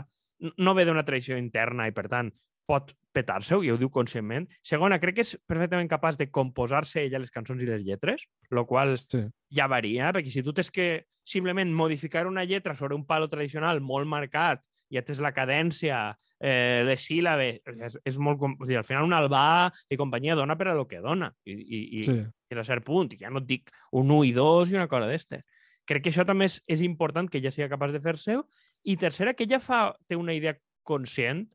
No 0.58 0.74
ve 0.74 0.82
d'una 0.84 1.04
tradició 1.06 1.36
interna 1.38 1.86
i, 1.86 1.92
per 1.94 2.08
tant, 2.10 2.32
pot 2.66 2.92
petar-se-ho, 3.12 3.60
i 3.62 3.70
ho 3.70 3.76
diu 3.76 3.90
conscientment. 3.92 4.46
Segona, 4.64 4.98
crec 5.00 5.18
que 5.18 5.24
és 5.26 5.34
perfectament 5.46 5.88
capaç 5.90 6.16
de 6.16 6.30
composar-se 6.32 7.02
ella 7.04 7.20
les 7.20 7.30
cançons 7.30 7.60
i 7.62 7.66
les 7.68 7.82
lletres, 7.84 8.24
el 8.50 8.64
qual 8.66 8.96
Sí. 8.96 9.26
ja 9.52 9.66
varia, 9.68 10.12
perquè 10.12 10.30
si 10.30 10.42
tu 10.42 10.52
tens 10.52 10.70
que 10.70 11.04
simplement 11.24 11.70
modificar 11.72 12.26
una 12.26 12.44
lletra 12.44 12.74
sobre 12.74 12.94
un 12.96 13.04
palo 13.06 13.28
tradicional 13.28 13.80
molt 13.80 14.06
marcat, 14.08 14.62
ja 14.90 15.02
tens 15.02 15.20
la 15.20 15.32
cadència, 15.32 16.16
eh, 16.40 16.82
les 16.84 17.00
síl·labes, 17.06 17.60
és, 17.66 17.98
és 18.04 18.18
molt... 18.18 18.40
O 18.42 18.66
sigui, 18.66 18.76
al 18.76 18.84
final 18.84 19.04
un 19.04 19.12
albà 19.14 19.70
i 19.88 19.96
companyia 19.96 20.34
dona 20.34 20.56
per 20.56 20.68
a 20.68 20.74
lo 20.74 20.86
que 20.88 21.00
dona. 21.00 21.32
I, 21.44 21.52
i, 21.52 21.80
i, 21.98 22.02
Sí. 22.02 22.16
fins 22.48 22.60
a 22.60 22.64
cert 22.64 22.84
punt, 22.84 23.12
i 23.12 23.18
ja 23.20 23.30
no 23.30 23.38
et 23.38 23.46
dic 23.46 23.70
un 23.92 24.10
1 24.10 24.24
i 24.24 24.32
2 24.32 24.72
i 24.72 24.76
una 24.76 24.88
cosa 24.88 25.06
d'este. 25.06 25.44
Crec 25.84 26.02
que 26.04 26.10
això 26.10 26.24
també 26.26 26.46
és, 26.46 26.62
és 26.66 26.82
important 26.82 27.28
que 27.28 27.38
ella 27.38 27.50
sigui 27.50 27.68
capaç 27.68 27.92
de 27.92 28.00
fer-se. 28.00 28.36
I 28.84 28.96
tercera, 28.96 29.34
que 29.34 29.44
ella 29.44 29.60
fa, 29.60 29.94
té 30.08 30.16
una 30.16 30.34
idea 30.34 30.56
conscient 30.82 31.46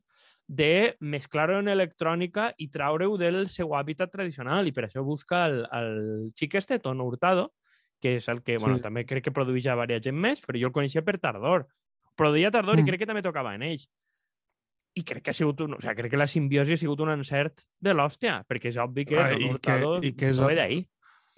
de 0.48 0.96
mesclar-ho 1.04 1.58
en 1.60 1.68
electrònica 1.68 2.48
i 2.56 2.70
traure-ho 2.72 3.18
del 3.20 3.44
seu 3.52 3.74
hàbitat 3.76 4.10
tradicional. 4.10 4.66
I 4.66 4.72
per 4.72 4.86
això 4.86 5.04
busca 5.04 5.44
el, 5.46 5.60
el 5.76 5.92
xic 6.34 6.56
este, 6.58 6.78
Tono 6.80 7.04
Hurtado, 7.04 7.52
que 8.00 8.16
és 8.16 8.28
el 8.32 8.40
que, 8.42 8.56
sí. 8.56 8.64
bueno, 8.64 8.80
també 8.80 9.04
crec 9.04 9.28
que 9.28 9.34
produeix 9.34 9.68
a 9.68 9.76
diversa 9.76 10.00
gent 10.08 10.16
més, 10.16 10.40
però 10.40 10.58
jo 10.58 10.70
el 10.70 10.74
coneixia 10.74 11.04
per 11.04 11.18
Tardor. 11.20 11.66
Produïa 12.16 12.50
Tardor 12.50 12.78
mm. 12.78 12.86
I 12.86 12.88
crec 12.88 13.04
que 13.04 13.10
també 13.10 13.22
tocava 13.22 13.54
en 13.58 13.66
ells. 13.68 13.84
I 14.98 15.04
crec 15.06 15.22
que 15.26 15.34
ha 15.34 15.36
sigut 15.36 15.60
un, 15.62 15.76
o 15.76 15.82
sigui, 15.82 15.94
crec 16.00 16.14
que 16.14 16.18
la 16.18 16.26
simbiosi 16.26 16.74
ha 16.74 16.80
sigut 16.80 17.04
un 17.04 17.12
encert 17.12 17.66
de 17.78 17.92
l'hòstia, 17.94 18.40
perquè 18.48 18.72
és 18.72 18.80
obvi 18.80 19.04
que 19.06 19.18
Ah, 19.20 19.28
Tono 19.34 19.38
i 19.38 19.44
que- 19.44 19.52
Hurtado 19.52 19.92
i 20.00 20.14
que 20.16 20.32
és 20.32 20.40
no 20.40 20.48
ve 20.48 20.56
d'ahir. 20.58 20.80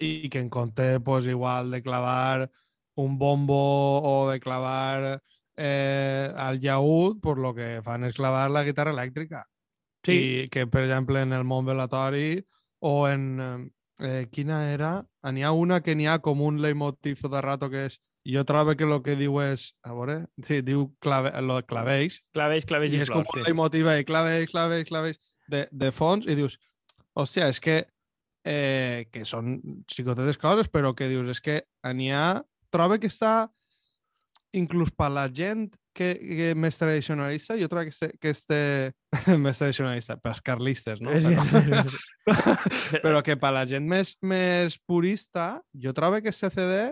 I 0.01 0.29
que 0.31 0.39
en 0.39 0.49
compte, 0.49 0.99
pues, 1.01 1.27
igual 1.27 1.69
de 1.69 1.83
clavar 1.83 2.49
un 2.95 3.17
bombo 3.19 3.59
o 4.01 4.31
de 4.31 4.39
clavar 4.39 5.21
eh, 5.57 6.31
al 6.35 6.59
llaúd, 6.59 7.19
pues 7.21 7.37
lo 7.37 7.53
que 7.53 7.81
fan 7.83 8.03
és 8.05 8.15
clavar 8.15 8.49
la 8.51 8.63
guitarra 8.63 8.93
elèctrica. 8.95 9.45
Sí. 10.05 10.15
I 10.15 10.49
que, 10.49 10.65
per 10.67 10.85
exemple, 10.87 11.21
en 11.21 11.33
el 11.33 11.43
món 11.43 11.65
velatori 11.65 12.41
o 12.79 13.07
en... 13.09 13.29
eh, 13.39 13.69
Eh, 14.01 14.29
quina 14.33 14.71
era? 14.73 15.05
N'hi 15.29 15.43
ha 15.45 15.51
una 15.53 15.75
que 15.85 15.93
n'hi 15.93 16.07
ha 16.09 16.15
com 16.25 16.39
un 16.41 16.55
leitmotiv 16.57 17.19
tot 17.21 17.35
el 17.37 17.43
rato 17.45 17.67
que 17.69 17.83
és... 17.85 17.99
Jo 18.25 18.41
trobo 18.49 18.73
que 18.73 18.87
el 18.87 18.95
que 19.05 19.13
diu 19.13 19.35
és... 19.43 19.67
A 19.85 19.93
veure... 19.93 20.15
Sí, 20.47 20.63
diu 20.65 20.87
clave, 21.05 21.29
lo 21.45 21.59
de 21.59 21.67
clavells. 21.69 22.15
Clavells, 22.33 22.65
clavells 22.65 22.95
I 22.95 22.97
i, 22.97 23.01
és 23.05 23.11
com 23.13 23.21
un 23.21 23.29
sí. 23.29 23.43
leitmotiv 23.45 23.91
ahí, 23.93 24.01
clavells, 24.09 24.49
clavells, 24.49 24.89
clavells, 24.89 25.21
de, 25.53 25.67
de 25.69 25.91
fons, 25.93 26.25
i 26.25 26.33
dius, 26.39 26.57
hòstia, 27.13 27.51
és 27.53 27.61
que, 27.61 27.75
eh, 28.49 29.05
que 29.13 29.21
són 29.21 29.59
xicotetes 29.85 30.41
coses, 30.41 30.73
però 30.73 30.95
que 30.97 31.05
dius, 31.11 31.29
és 31.37 31.45
que 31.45 31.59
n'hi 31.93 32.09
ha... 32.09 32.41
Trobo 32.73 32.97
que 32.97 33.13
està, 33.13 33.51
inclús 34.57 34.91
per 34.95 35.09
la 35.13 35.27
gent 35.31 35.69
que, 35.95 36.13
que 36.15 36.51
més 36.55 36.77
tradicionalista, 36.79 37.57
jo 37.59 37.67
trobo 37.71 37.87
que 37.87 37.93
este, 37.93 38.09
que 38.19 38.31
este 38.31 38.59
més 39.43 39.59
tradicionalista, 39.59 40.17
pels 40.21 40.41
carlistes, 40.45 41.01
no? 41.03 41.15
Sí, 41.19 41.35
Però, 41.35 41.83
sí, 41.83 41.99
sí. 42.31 43.01
però 43.03 43.21
que 43.25 43.37
per 43.39 43.53
la 43.55 43.65
gent 43.67 43.87
més, 43.87 44.15
més 44.23 44.77
purista, 44.87 45.53
jo 45.73 45.93
trobo 45.97 46.21
que 46.23 46.31
este 46.31 46.51
CD 46.53 46.91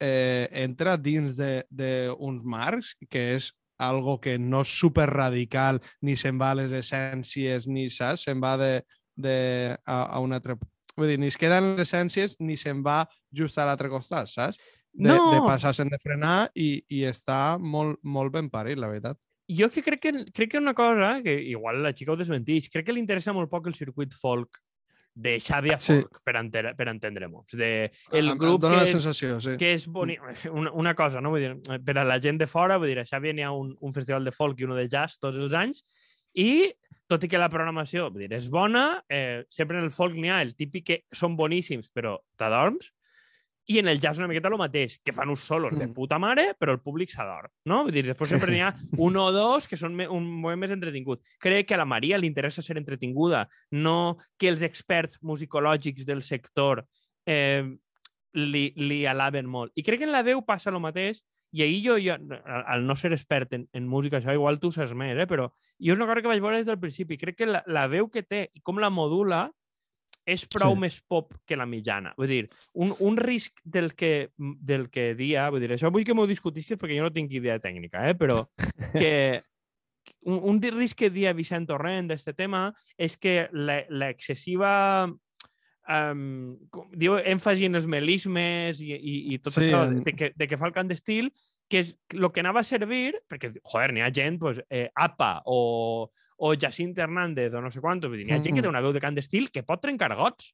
eh, 0.00 0.48
entra 0.64 0.96
dins 1.00 1.38
d'uns 1.38 2.44
marcs 2.44 2.94
que 3.08 3.30
és 3.36 3.50
algo 3.78 4.20
que 4.20 4.36
no 4.38 4.62
és 4.62 4.70
super 4.70 5.08
radical, 5.10 5.80
ni 6.02 6.14
se'n 6.16 6.38
va 6.40 6.52
a 6.52 6.60
les 6.60 6.74
essències, 6.76 7.66
ni 7.66 7.88
saps? 7.90 8.28
Se'n 8.28 8.40
va 8.42 8.54
de, 8.60 8.72
de, 9.16 9.36
a, 9.84 9.98
a 10.14 10.22
un 10.22 10.36
altre... 10.36 10.58
Vull 10.94 11.10
dir, 11.10 11.18
ni 11.18 11.26
es 11.26 11.38
queden 11.40 11.72
les 11.74 11.88
essències 11.88 12.36
ni 12.38 12.54
se'n 12.60 12.84
va 12.86 13.02
just 13.34 13.58
a 13.58 13.66
l'altre 13.66 13.90
costat, 13.90 14.30
saps? 14.30 14.60
De, 14.94 15.08
No. 15.10 15.32
de 15.34 15.40
passar-se'n 15.42 15.88
de 15.90 15.98
frenar 15.98 16.50
i, 16.54 16.84
i 16.88 17.00
està 17.10 17.58
molt, 17.58 17.98
molt 18.02 18.30
ben 18.32 18.48
parit, 18.50 18.78
la 18.78 18.86
veritat. 18.88 19.18
Jo 19.50 19.66
que 19.68 19.82
crec 19.82 20.00
que, 20.00 20.12
crec 20.32 20.52
que 20.52 20.58
una 20.62 20.72
cosa, 20.72 21.20
que 21.22 21.34
igual 21.42 21.82
la 21.82 21.90
xica 21.92 22.12
ho 22.12 22.16
desmentix, 22.16 22.70
crec 22.70 22.86
que 22.86 22.94
li 22.94 23.02
interessa 23.02 23.34
molt 23.34 23.50
poc 23.50 23.66
el 23.66 23.74
circuit 23.74 24.14
folk 24.14 24.60
de 25.14 25.36
Xàbia 25.38 25.76
Sí. 25.78 25.98
Folk, 26.00 26.20
per, 26.24 26.36
enter, 26.40 26.62
per 26.78 26.88
entendre-nos. 26.88 27.46
De 27.52 27.90
el 28.12 28.24
Em- 28.28 28.32
em 28.32 28.38
grup 28.38 28.62
dona 28.62 28.78
que 28.78 28.80
la 28.80 28.86
és, 28.88 28.94
sensació, 28.96 29.40
sí. 29.40 29.56
que 29.58 29.74
és 29.74 29.84
boni... 29.86 30.16
Una, 30.50 30.72
una 30.72 30.94
cosa, 30.94 31.20
no? 31.20 31.30
Vull 31.34 31.40
dir, 31.44 31.78
per 31.84 31.98
a 31.98 32.04
la 32.06 32.20
gent 32.22 32.38
de 32.40 32.46
fora, 32.50 32.78
vull 32.78 32.88
dir, 32.90 32.98
a 33.02 33.04
Xàbia 33.06 33.34
n'hi 33.34 33.42
ha 33.46 33.52
un, 33.52 33.76
un 33.80 33.92
festival 33.94 34.24
de 34.24 34.32
folk 34.32 34.58
i 34.60 34.64
un 34.66 34.74
de 34.78 34.88
jazz 34.88 35.18
tots 35.18 35.36
els 35.38 35.52
anys, 35.54 35.84
i 36.34 36.72
tot 37.06 37.22
i 37.22 37.28
que 37.28 37.38
la 37.38 37.50
programació 37.52 38.08
vull 38.10 38.24
dir, 38.24 38.32
és 38.34 38.48
bona, 38.50 39.04
eh, 39.08 39.44
sempre 39.50 39.78
en 39.78 39.84
el 39.84 39.92
folk 39.92 40.14
n'hi 40.16 40.30
ha 40.30 40.40
el 40.42 40.54
típic 40.56 40.86
que 40.86 41.02
són 41.12 41.36
boníssims, 41.36 41.90
però 41.94 42.16
t'adorms, 42.38 42.90
i 43.66 43.78
en 43.78 43.88
el 43.88 44.00
jazz 44.00 44.18
una 44.18 44.28
miqueta 44.28 44.48
el 44.48 44.58
mateix, 44.60 44.98
que 45.00 45.12
fan 45.12 45.30
uns 45.32 45.40
solos 45.40 45.72
de 45.78 45.86
Mm. 45.86 45.94
puta 45.94 46.18
mare, 46.18 46.54
però 46.58 46.72
el 46.72 46.80
públic 46.80 47.10
s'adorm, 47.10 47.50
no? 47.64 47.82
Vull 47.84 47.92
dir, 47.92 48.04
després 48.04 48.28
sempre 48.28 48.52
n'hi 48.52 48.60
ha 48.60 48.74
un 48.98 49.16
o 49.16 49.30
dos 49.32 49.66
que 49.66 49.76
són 49.76 49.98
un 50.00 50.26
moment 50.26 50.60
més 50.60 50.70
entretingut. 50.70 51.22
Crec 51.40 51.68
que 51.68 51.74
a 51.74 51.78
la 51.78 51.86
Maria 51.88 52.18
li 52.18 52.26
interessa 52.26 52.62
ser 52.62 52.76
entretinguda, 52.76 53.48
no 53.70 54.18
que 54.36 54.48
els 54.48 54.62
experts 54.62 55.18
musicològics 55.22 56.04
del 56.04 56.22
sector 56.22 56.84
eh, 57.26 57.64
li, 58.34 58.72
li 58.76 59.06
alaben 59.06 59.46
molt. 59.46 59.72
I 59.74 59.82
crec 59.82 60.02
que 60.02 60.04
en 60.04 60.12
la 60.12 60.22
veu 60.22 60.44
passa 60.44 60.70
el 60.70 60.80
mateix, 60.80 61.22
i 61.54 61.62
ahir 61.62 61.82
jo, 61.84 61.96
jo 62.02 62.14
al 62.18 62.64
al 62.66 62.86
no 62.86 62.96
ser 62.96 63.12
expert 63.12 63.52
en, 63.54 63.68
en 63.72 63.86
música, 63.86 64.18
això 64.18 64.32
igual 64.34 64.58
tu 64.58 64.72
saps 64.72 64.92
més, 64.92 65.16
eh? 65.16 65.26
però 65.30 65.52
jo 65.78 65.92
és 65.92 65.96
una 65.96 66.06
cosa 66.06 66.20
que 66.20 66.28
vaig 66.28 66.40
veure 66.42 66.56
des 66.58 66.66
del 66.66 66.80
principi. 66.80 67.16
Crec 67.16 67.36
que 67.38 67.46
la, 67.46 67.62
la 67.66 67.86
veu 67.86 68.10
que 68.10 68.24
té 68.26 68.50
i 68.54 68.60
com 68.60 68.80
la 68.82 68.90
modula 68.90 69.52
és 70.26 70.46
prou 70.48 70.72
Sí. 70.74 70.80
més 70.80 71.00
pop 71.06 71.34
que 71.44 71.56
la 71.56 71.66
mitjana. 71.66 72.14
Vull 72.16 72.28
dir, 72.30 72.42
un, 72.74 72.94
un 73.00 73.16
risc 73.16 73.60
del 73.64 73.92
que, 73.94 74.30
del 74.38 74.88
que 74.90 75.14
dia, 75.14 75.50
vull 75.50 75.60
dir, 75.60 75.72
això 75.76 75.90
vull 75.92 76.04
que 76.04 76.14
m'ho 76.16 76.26
discutisques 76.26 76.78
perquè 76.80 76.96
jo 76.96 77.04
no 77.08 77.12
tinc 77.12 77.32
idea 77.32 77.58
tècnica, 77.60 78.06
eh? 78.08 78.14
però 78.14 78.42
que 78.96 79.42
un, 80.24 80.40
un 80.54 80.60
risc 80.62 80.96
que 80.98 81.10
dia 81.10 81.32
Vicent 81.36 81.66
Torrent 81.68 82.08
d'aquest 82.08 82.36
tema 82.36 82.70
és 82.96 83.16
que 83.20 83.48
la- 83.52 83.84
l'excessiva 83.88 85.04
um, 85.88 86.56
diu 86.96 87.16
èmfasi 87.20 87.66
en 87.68 87.76
els 87.76 87.86
melismes 87.90 88.80
i, 88.80 88.92
i, 88.96 89.16
i 89.34 89.38
tot 89.44 89.52
Sí, 89.56 89.66
això 89.68 89.84
de, 89.92 90.14
que, 90.16 90.32
de 90.36 90.48
que 90.48 90.56
fa 90.60 90.68
el 90.70 90.76
cant 90.76 90.88
d'estil, 90.88 91.30
que 91.68 91.80
és 91.84 91.94
el 92.12 92.28
que 92.32 92.40
anava 92.44 92.60
a 92.60 92.68
servir, 92.68 93.14
perquè, 93.28 93.52
joder, 93.60 93.92
n'hi 93.92 94.02
ha 94.04 94.10
gent, 94.12 94.38
pues, 94.40 94.60
eh, 94.70 94.88
APA 94.94 95.42
o, 95.48 96.08
o 96.36 96.54
Jacint 96.54 96.98
Hernández 96.98 97.52
o 97.54 97.60
no 97.60 97.70
sé 97.70 97.80
quantos, 97.80 98.10
vull 98.10 98.18
dir, 98.18 98.26
n'hi 98.26 98.32
ha 98.36 98.42
gent 98.42 98.54
que 98.56 98.62
té 98.62 98.68
una 98.68 98.80
veu 98.82 98.92
de 98.92 99.00
cant 99.00 99.14
d'estil 99.14 99.50
que 99.50 99.62
pot 99.62 99.80
trencar 99.82 100.14
gots, 100.16 100.52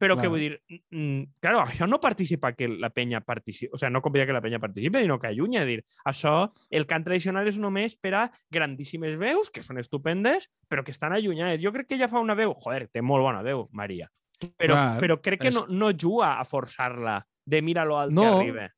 però 0.00 0.14
que 0.16 0.22
Clar. 0.24 0.30
vull 0.32 0.40
dir, 0.40 0.54
mm, 0.90 1.36
claro, 1.44 1.60
això 1.60 1.86
no 1.86 1.98
participa 2.00 2.54
que 2.56 2.66
la 2.68 2.88
penya 2.88 3.20
participi, 3.20 3.68
o 3.74 3.76
sigui, 3.76 3.92
no 3.92 4.00
convida 4.00 4.24
que 4.24 4.32
la 4.32 4.40
penya 4.40 4.58
participi, 4.58 5.02
sinó 5.02 5.18
que 5.20 5.26
allunya, 5.28 5.64
dir, 5.68 5.84
això, 6.08 6.50
el 6.70 6.86
cant 6.86 7.04
tradicional 7.04 7.46
és 7.46 7.58
només 7.58 7.98
per 8.00 8.14
a 8.14 8.22
grandíssimes 8.50 9.18
veus, 9.20 9.50
que 9.50 9.60
són 9.62 9.76
estupendes, 9.76 10.48
però 10.68 10.82
que 10.82 10.90
estan 10.92 11.12
allunyades. 11.12 11.60
Jo 11.62 11.70
crec 11.72 11.86
que 11.88 11.94
ella 11.96 12.08
fa 12.08 12.18
una 12.18 12.34
veu, 12.34 12.54
joder, 12.54 12.88
té 12.88 13.02
molt 13.02 13.20
bona 13.22 13.42
veu, 13.42 13.68
Maria, 13.72 14.08
però, 14.56 14.72
Clar, 14.72 15.00
però 15.00 15.20
crec 15.20 15.40
que 15.42 15.48
és- 15.48 15.54
no, 15.54 15.66
no 15.68 15.92
juga 15.92 16.38
a 16.40 16.44
forçar-la 16.48 17.20
de 17.44 17.60
mira 17.60 17.84
lo 17.84 17.98
alt 17.98 18.12
No, 18.12 18.22
que 18.22 18.28
arriba. 18.40 18.70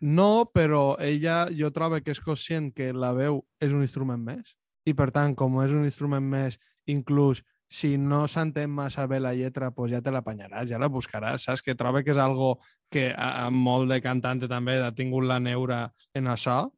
No, 0.00 0.50
però 0.52 0.96
ella 0.98 1.46
jo 1.54 1.70
trobo 1.70 2.02
que 2.02 2.10
és 2.10 2.20
conscient 2.20 2.72
que 2.74 2.92
la 2.92 3.12
veu 3.14 3.44
és 3.60 3.70
un 3.72 3.80
instrument 3.80 4.18
més 4.20 4.56
i 4.86 4.94
per 4.94 5.10
tant, 5.14 5.34
com 5.34 5.60
és 5.64 5.72
un 5.72 5.84
instrument 5.84 6.24
més, 6.24 6.58
inclús 6.90 7.42
si 7.74 7.96
no 7.98 8.26
s'entén 8.28 8.70
massa 8.70 9.06
bé 9.10 9.18
la 9.18 9.32
lletra, 9.34 9.70
pues 9.74 9.90
ja 9.90 10.02
te 10.04 10.12
l'apanyaràs, 10.14 10.68
ja 10.70 10.78
la 10.78 10.90
buscaràs, 10.92 11.46
saps? 11.48 11.62
Que 11.64 11.74
trobo 11.74 12.02
que 12.04 12.12
és 12.12 12.20
algo 12.20 12.58
que 12.92 13.08
a, 13.16 13.46
a 13.46 13.50
molt 13.50 13.90
de 13.90 14.00
cantante 14.04 14.48
també 14.48 14.76
ha 14.78 14.92
tingut 14.94 15.24
la 15.26 15.40
neura 15.40 15.88
en 16.14 16.28
això 16.30 16.68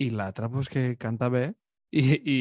i 0.00 0.08
l'altra, 0.10 0.48
pues, 0.48 0.68
que 0.72 0.96
canta 0.98 1.28
bé 1.28 1.50
i, 1.92 2.02
i, 2.16 2.38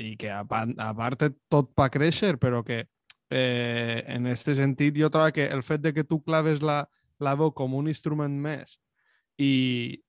i 0.00 0.16
que 0.16 0.30
a, 0.32 0.42
pa- 0.48 0.64
a 0.78 0.90
part 0.96 1.26
tot 1.52 1.74
per 1.76 1.90
créixer, 1.92 2.38
però 2.40 2.64
que 2.66 2.86
eh, 3.30 4.02
en 4.08 4.26
aquest 4.26 4.54
sentit 4.58 4.96
jo 4.98 5.10
trobo 5.12 5.30
que 5.36 5.46
el 5.52 5.62
fet 5.62 5.84
de 5.84 5.92
que 5.94 6.04
tu 6.08 6.22
claves 6.24 6.64
la, 6.64 6.82
la 7.20 7.36
veu 7.38 7.52
com 7.52 7.76
un 7.78 7.88
instrument 7.92 8.32
més 8.42 8.78
i 9.38 10.00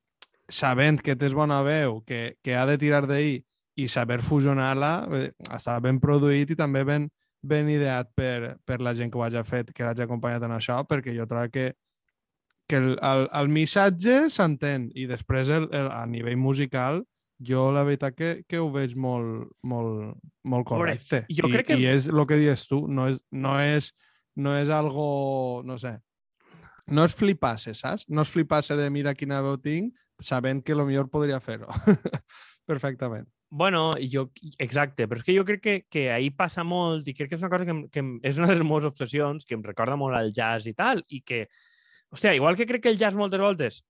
sabent 0.51 0.99
que 1.03 1.15
tens 1.15 1.35
bona 1.37 1.61
veu, 1.63 2.01
que, 2.07 2.37
que 2.41 2.55
ha 2.55 2.65
de 2.65 2.77
tirar 2.81 3.05
d'ahir 3.07 3.43
i 3.81 3.87
saber 3.89 4.21
fusionar-la, 4.21 4.91
eh, 5.17 5.29
està 5.55 5.79
ben 5.83 5.99
produït 6.03 6.51
i 6.53 6.57
també 6.59 6.83
ben, 6.87 7.07
ben 7.41 7.69
ideat 7.73 8.11
per, 8.15 8.57
per 8.65 8.79
la 8.85 8.93
gent 8.97 9.09
que 9.11 9.17
ho 9.17 9.23
hagi 9.25 9.41
fet, 9.47 9.71
que 9.73 9.83
l'hagi 9.87 10.03
acompanyat 10.05 10.43
en 10.45 10.53
això, 10.57 10.81
perquè 10.87 11.15
jo 11.17 11.25
trobo 11.29 11.49
que, 11.53 11.71
que 12.69 12.77
el, 12.77 12.91
el, 13.01 13.25
el 13.41 13.49
missatge 13.49 14.27
s'entén 14.31 14.89
i 14.95 15.07
després 15.09 15.49
el, 15.49 15.65
el, 15.73 15.89
a 15.91 16.05
nivell 16.07 16.37
musical 16.37 17.01
jo 17.41 17.71
la 17.73 17.81
veritat 17.83 18.13
que, 18.13 18.29
que 18.47 18.59
ho 18.61 18.67
veig 18.71 18.93
molt, 18.95 19.49
molt, 19.65 20.13
molt 20.45 20.67
correcte. 20.69 21.23
jo 21.33 21.49
I, 21.49 21.55
crec 21.55 21.71
que- 21.71 21.79
I 21.81 21.87
és 21.95 22.05
el 22.11 22.21
que 22.29 22.37
dius 22.37 22.67
tu, 22.69 22.83
no 22.87 23.07
és, 23.09 23.23
no 23.33 23.55
és, 23.59 23.89
no 24.37 24.53
és 24.59 24.69
algo, 24.69 25.63
no 25.65 25.79
sé, 25.81 25.95
no 26.91 27.03
és 27.07 27.15
flipar-se, 27.17 27.73
saps? 27.73 28.05
No 28.09 28.21
és 28.21 28.29
flipar-se 28.29 28.77
de 28.77 28.85
mira 28.93 29.15
quina 29.17 29.41
veu 29.41 29.57
tinc, 29.57 29.95
sabent 30.21 30.61
que 30.63 30.75
lo 30.77 30.85
millor 30.85 31.09
podria 31.09 31.39
fer-ho. 31.41 31.65
Perfectament. 32.69 33.25
Bueno, 33.53 33.97
i 33.99 34.07
jo, 34.07 34.29
exacte, 34.63 35.09
però 35.11 35.19
és 35.19 35.25
que 35.27 35.35
jo 35.35 35.43
crec 35.43 35.59
que, 35.61 35.73
que 35.91 36.05
ahir 36.15 36.31
passa 36.39 36.63
molt 36.63 37.09
i 37.11 37.13
crec 37.17 37.33
que 37.33 37.35
és 37.35 37.41
una 37.43 37.51
cosa 37.51 37.65
que, 37.67 37.75
que 37.91 38.03
és 38.23 38.37
una 38.39 38.47
de 38.47 38.55
les 38.55 38.63
meves 38.63 38.87
obsessions, 38.87 39.43
que 39.43 39.57
em 39.59 39.65
recorda 39.65 39.99
molt 39.99 40.15
al 40.15 40.31
jazz 40.31 40.69
i 40.71 40.73
tal, 40.73 41.03
i 41.11 41.19
que, 41.19 41.41
hòstia, 42.15 42.31
igual 42.35 42.55
que 42.55 42.65
crec 42.69 42.85
que 42.85 42.93
el 42.93 42.97
jazz 43.01 43.19
moltes 43.19 43.43
voltes, 43.43 43.81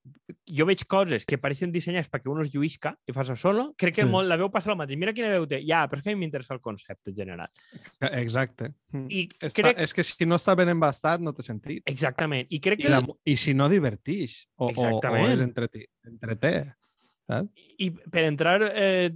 jo 0.50 0.66
veig 0.66 0.82
coses 0.90 1.30
que 1.30 1.38
pareixen 1.38 1.70
dissenyades 1.74 2.10
perquè 2.10 2.34
un 2.34 2.42
es 2.42 2.50
lluïsca 2.50 2.96
i 3.06 3.14
fa 3.14 3.22
solo, 3.36 3.68
crec 3.78 4.00
que 4.00 4.02
Sí. 4.02 4.10
molt, 4.10 4.28
la 4.34 4.40
veu 4.42 4.50
passa 4.50 4.74
el 4.74 4.78
mateix. 4.82 4.98
Mira 4.98 5.14
quina 5.14 5.30
veu 5.30 5.46
té. 5.46 5.62
Ja, 5.62 5.86
però 5.86 6.02
és 6.02 6.04
que 6.04 6.10
a 6.10 6.16
mi 6.18 6.26
m'interessa 6.26 6.58
el 6.58 6.62
concepte 6.66 7.14
general. 7.14 7.54
Exacte. 8.02 8.74
Mm. 8.94 9.08
I 9.14 9.30
Està, 9.46 9.62
crec... 9.62 9.78
És 9.78 9.94
que 9.94 10.04
si 10.04 10.26
no 10.26 10.42
està 10.42 10.58
ben 10.58 10.74
embastat 10.74 11.22
no 11.22 11.38
té 11.38 11.46
sentit. 11.46 11.86
Exactament. 11.86 12.50
I 12.50 12.60
crec 12.60 12.82
I, 12.82 12.90
que... 12.90 12.90
la, 12.98 13.06
I 13.26 13.38
si 13.38 13.54
no 13.54 13.70
divertix 13.70 14.48
o, 14.58 14.66
o, 14.66 14.68
o 14.68 14.70
Exactament. 14.74 15.34
és 15.38 15.50
entreté. 15.52 15.86
entreté 16.10 16.56
saps? 17.32 17.66
I 17.82 17.90
per 18.14 18.26
entrar 18.28 18.58
eh, 18.70 19.10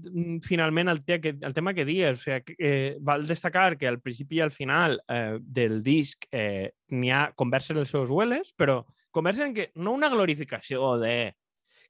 finalment 0.46 0.90
al, 0.92 1.04
te 1.06 1.20
que, 1.22 1.36
al 1.46 1.54
tema 1.54 1.76
que 1.78 1.86
dies, 1.88 2.18
o 2.18 2.24
sigui, 2.24 2.58
eh, 2.58 2.98
val 3.00 3.28
destacar 3.28 3.76
que 3.78 3.90
al 3.92 4.02
principi 4.02 4.40
i 4.40 4.46
al 4.46 4.54
final 4.56 5.00
eh, 5.08 5.38
del 5.40 5.82
disc 5.86 6.28
eh, 6.32 6.72
n'hi 6.96 7.12
ha 7.14 7.28
converses 7.38 7.78
dels 7.78 7.94
seus 7.94 8.10
hueles, 8.10 8.54
però 8.58 8.82
converses 9.16 9.50
en 9.50 9.56
què 9.56 9.70
no 9.80 9.96
una 9.96 10.12
glorificació 10.12 10.96
de 11.02 11.36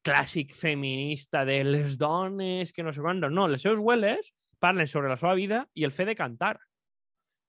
clàssic 0.06 0.54
feminista 0.54 1.44
de 1.46 1.64
les 1.66 1.98
dones, 1.98 2.72
que 2.72 2.84
no 2.86 2.94
sé 2.94 3.02
quant, 3.02 3.24
no, 3.26 3.48
les 3.50 3.64
seus 3.66 3.80
hueles 3.82 4.34
parlen 4.62 4.88
sobre 4.88 5.10
la 5.10 5.18
seva 5.18 5.34
vida 5.38 5.66
i 5.74 5.86
el 5.88 5.94
fet 5.96 6.12
de 6.12 6.18
cantar. 6.18 6.56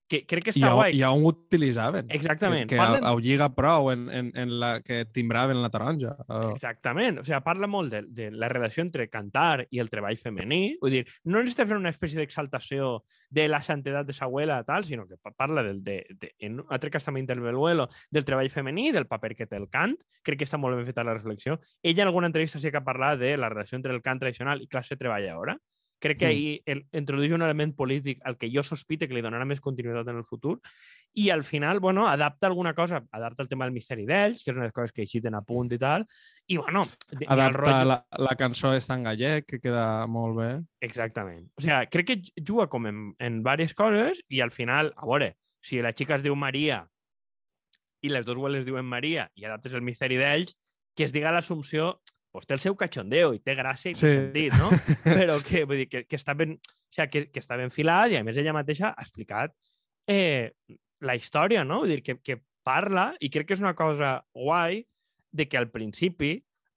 Que 0.09 0.21
crec 0.25 0.45
que 0.47 0.53
I, 0.55 0.61
està 0.61 0.69
on, 0.71 0.77
guai. 0.79 0.93
I 0.95 1.01
on 1.03 1.25
ho 1.25 1.31
utilitzaven. 1.33 2.07
Exactament. 2.15 2.69
Que, 2.71 2.77
que 2.77 2.79
Parlen- 2.79 3.07
ho 3.11 3.19
lliga 3.19 3.49
prou 3.57 3.89
en, 3.91 4.05
en, 4.15 4.29
en 4.39 4.53
la 4.61 4.81
que 4.81 5.01
timbraven 5.11 5.59
la 5.63 5.71
taronja. 5.75 6.13
Oh. 6.29 6.53
Exactament. 6.53 7.19
O 7.19 7.25
sigui, 7.27 7.41
parla 7.43 7.67
molt 7.67 7.91
de, 7.91 8.03
de 8.07 8.29
la 8.31 8.47
relació 8.53 8.85
entre 8.87 9.09
cantar 9.11 9.67
i 9.69 9.81
el 9.83 9.91
treball 9.91 10.17
femení. 10.21 10.77
Vull 10.81 10.95
dir, 10.95 11.03
no 11.25 11.41
necessita 11.43 11.67
fer 11.67 11.81
una 11.81 11.91
espècie 11.91 12.21
d'exaltació 12.23 13.03
de 13.35 13.49
la 13.51 13.59
santedat 13.67 14.07
de 14.07 14.15
sa 14.15 14.29
abuela, 14.31 14.61
tal, 14.63 14.85
sinó 14.87 15.09
que 15.11 15.19
pa- 15.19 15.35
parla 15.35 15.65
del, 15.67 15.83
de, 15.83 16.05
de, 16.15 16.31
en 16.39 16.61
un 16.63 16.67
altre 16.71 16.91
cas 16.95 17.05
també 17.05 17.19
interveluelo, 17.25 17.89
del 18.11 18.25
treball 18.25 18.51
femení, 18.55 18.93
del 18.95 19.09
paper 19.11 19.35
que 19.35 19.47
té 19.51 19.59
el 19.59 19.67
cant. 19.69 19.97
Crec 20.23 20.39
que 20.39 20.47
està 20.47 20.59
molt 20.59 20.79
ben 20.79 20.87
feta 20.87 21.03
la 21.03 21.19
reflexió. 21.19 21.59
Ella 21.83 22.05
en 22.05 22.13
alguna 22.13 22.31
entrevista 22.31 22.61
sí 22.63 22.71
que 22.71 22.79
ha 22.79 22.87
parlat 22.87 23.19
de 23.19 23.35
la 23.37 23.49
relació 23.51 23.75
entre 23.75 23.91
el 23.93 24.03
cant 24.07 24.23
tradicional 24.23 24.63
i 24.63 24.69
classe 24.71 24.95
treballadora. 24.97 25.59
Crec 25.99 26.19
que 26.19 26.27
Mm. 26.27 26.29
ahir 26.29 26.63
el, 26.67 26.87
introdueix 26.93 27.33
un 27.33 27.41
element 27.43 27.75
polític 27.75 28.21
al 28.25 28.37
que 28.37 28.51
jo 28.53 28.63
sospite 28.63 29.09
que 29.09 29.15
li 29.15 29.23
donarà 29.25 29.47
més 29.49 29.63
continuïtat 29.65 30.07
en 30.13 30.17
el 30.21 30.25
futur 30.25 30.59
i 31.15 31.31
al 31.31 31.43
final, 31.43 31.81
bueno, 31.81 32.07
adapta 32.07 32.47
alguna 32.47 32.75
cosa, 32.75 33.03
adapta 33.11 33.43
el 33.43 33.49
tema 33.49 33.65
del 33.65 33.73
misteri 33.73 34.05
d'ells, 34.05 34.43
que 34.45 34.51
és 34.51 34.55
una 34.57 34.65
de 34.65 34.69
les 34.69 34.75
coses 34.75 34.93
que 34.93 35.01
aixiten 35.07 35.35
a 35.35 35.41
punt 35.41 35.73
i 35.73 35.79
tal, 35.79 36.05
i 36.49 36.59
bueno, 36.59 36.85
de- 37.11 37.25
el 37.25 37.33
Adapta 37.33 37.59
rotllo- 37.63 37.87
la, 37.89 38.07
la 38.19 38.37
cançó 38.37 38.75
està 38.77 38.95
en 38.95 39.05
gallec, 39.05 39.47
que 39.47 39.59
queda 39.61 40.07
molt 40.07 40.37
bé. 40.37 40.51
Exactament. 40.83 41.49
O 41.57 41.63
sigui, 41.63 41.87
crec 41.91 42.07
que 42.07 42.21
juga 42.45 42.69
com 42.69 42.87
en, 42.87 43.15
en 43.19 43.39
diverses 43.39 43.73
coses 43.75 44.21
i 44.29 44.43
al 44.43 44.51
final, 44.53 44.93
a 44.97 45.07
veure, 45.07 45.37
si 45.63 45.81
la 45.81 45.95
xica 45.97 46.17
es 46.17 46.23
diu 46.23 46.37
Maria 46.37 46.87
i 48.03 48.11
les 48.13 48.27
dues 48.27 48.37
hueles 48.39 48.67
diuen 48.67 48.85
Maria 48.85 49.31
i 49.35 49.47
adaptes 49.49 49.73
el 49.75 49.81
misteri 49.83 50.19
d'ells, 50.21 50.53
que 50.95 51.05
es 51.05 51.13
diga 51.13 51.33
l'assumpció, 51.33 52.03
pues 52.37 52.47
té 52.49 52.55
el 52.57 52.63
seu 52.63 52.77
cachondeo 52.79 53.33
i 53.37 53.41
té 53.45 53.55
gràcia 53.59 53.91
i 53.91 53.97
té 53.97 54.03
Sí. 54.05 54.15
sentit, 54.15 54.57
no? 54.61 54.71
Però 55.27 55.39
que, 55.45 55.65
vull 55.69 55.83
dir, 55.83 55.89
que, 55.93 56.05
que, 56.07 56.19
està 56.21 56.37
ben, 56.39 56.57
o 56.61 56.93
sigui, 56.95 57.09
que, 57.13 57.25
que 57.33 57.43
està 57.43 57.57
ben 57.59 57.73
filat 57.75 58.13
i 58.13 58.21
a 58.21 58.25
més 58.27 58.37
ella 58.39 58.55
mateixa 58.57 58.93
ha 58.93 59.03
explicat 59.05 59.55
eh, 60.09 60.53
la 61.01 61.17
història, 61.19 61.65
no? 61.65 61.81
Vull 61.85 61.97
dir, 61.97 62.03
que, 62.07 62.19
que 62.23 62.39
parla 62.67 63.11
i 63.23 63.31
crec 63.31 63.49
que 63.49 63.57
és 63.57 63.63
una 63.65 63.75
cosa 63.79 64.19
guai 64.35 64.83
de 65.37 65.49
que 65.49 65.59
al 65.59 65.69
principi 65.71 66.37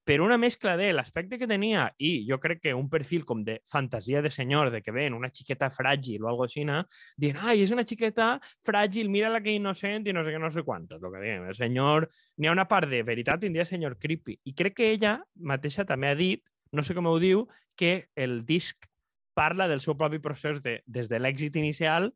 per 0.10 0.22
una 0.26 0.40
mescla 0.42 0.74
de 0.74 0.88
l'aspecte 0.90 1.38
que 1.38 1.46
tenia 1.46 1.84
i 2.02 2.24
jo 2.26 2.40
crec 2.42 2.64
que 2.64 2.72
un 2.74 2.88
perfil 2.90 3.28
com 3.30 3.44
de 3.46 3.60
fantasia 3.70 4.24
de 4.26 4.32
senyor, 4.34 4.72
de 4.74 4.82
que 4.82 4.94
ven 4.96 5.14
una 5.14 5.30
xiqueta 5.30 5.68
fràgil 5.70 6.24
o 6.26 6.30
algo 6.32 6.48
així, 6.48 6.64
dient, 6.66 7.38
ai, 7.46 7.62
és 7.62 7.70
una 7.70 7.84
xiqueta 7.86 8.32
fràgil, 8.66 9.12
mira 9.14 9.30
la 9.30 9.44
que 9.46 9.54
innocent 9.54 10.08
i 10.10 10.16
no 10.16 10.24
sé 10.26 10.32
què, 10.34 10.40
no 10.42 10.50
sé 10.50 10.64
quantos, 10.66 11.04
el 11.04 11.14
que 11.14 11.22
diguem. 11.22 11.46
El 11.52 11.54
senyor... 11.54 12.08
N'hi 12.40 12.50
ha 12.50 12.56
una 12.56 12.66
part 12.72 12.90
de 12.90 13.04
veritat 13.06 13.44
tindria 13.44 13.68
senyor 13.70 14.00
creepy. 14.02 14.40
I 14.50 14.56
crec 14.58 14.80
que 14.80 14.88
ella 14.96 15.20
mateixa 15.36 15.86
també 15.86 16.10
ha 16.10 16.18
dit, 16.18 16.42
no 16.74 16.82
sé 16.82 16.96
com 16.98 17.06
ho 17.06 17.14
diu, 17.22 17.44
que 17.78 18.08
el 18.16 18.40
disc 18.48 18.88
parla 19.38 19.68
del 19.70 19.84
seu 19.84 19.94
propi 20.00 20.18
procés 20.24 20.64
de, 20.64 20.80
des 20.88 21.12
de 21.12 21.20
l'èxit 21.22 21.60
inicial 21.62 22.10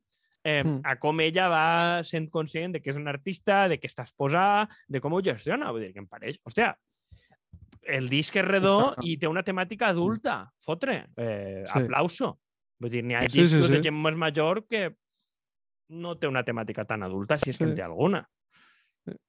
eh, 0.43 0.63
Mm. 0.63 0.81
a 0.83 0.95
com 0.97 1.21
ella 1.21 1.45
va 1.47 1.67
sent 2.03 2.25
conscient 2.33 2.73
de 2.73 2.81
que 2.81 2.89
és 2.89 2.97
un 2.97 3.07
artista, 3.07 3.67
de 3.69 3.77
que 3.77 3.87
està 3.87 4.01
exposada, 4.07 4.65
de 4.87 4.99
com 4.99 5.13
ho 5.13 5.21
gestiona. 5.21 5.69
Vull 5.71 5.85
dir, 5.85 5.93
que 5.93 6.01
em 6.01 6.09
pareix... 6.09 6.41
Hòstia, 6.41 6.73
el 7.85 8.09
disc 8.09 8.35
és 8.35 8.45
redó 8.45 8.91
Està- 8.93 9.03
i 9.05 9.17
té 9.17 9.27
una 9.27 9.43
temàtica 9.43 9.89
adulta. 9.89 10.51
Fotre. 10.63 11.07
Eh, 11.17 11.63
Sí. 11.65 11.79
Aplauso. 11.79 12.39
Vull 12.79 12.89
dir, 12.91 13.03
n'hi 13.03 13.15
ha 13.15 13.21
Sí, 13.21 13.29
sí, 13.29 13.41
discos 13.41 13.67
sí. 13.67 13.73
de 13.73 13.81
gent 13.83 13.95
més 13.95 14.15
major 14.15 14.65
que 14.67 14.95
no 15.89 16.15
té 16.17 16.27
una 16.27 16.43
temàtica 16.43 16.85
tan 16.85 17.03
adulta, 17.03 17.37
si 17.37 17.49
és 17.51 17.57
que 17.57 17.63
en 17.65 17.69
Sí. 17.71 17.75
té 17.75 17.83
alguna. 17.83 18.27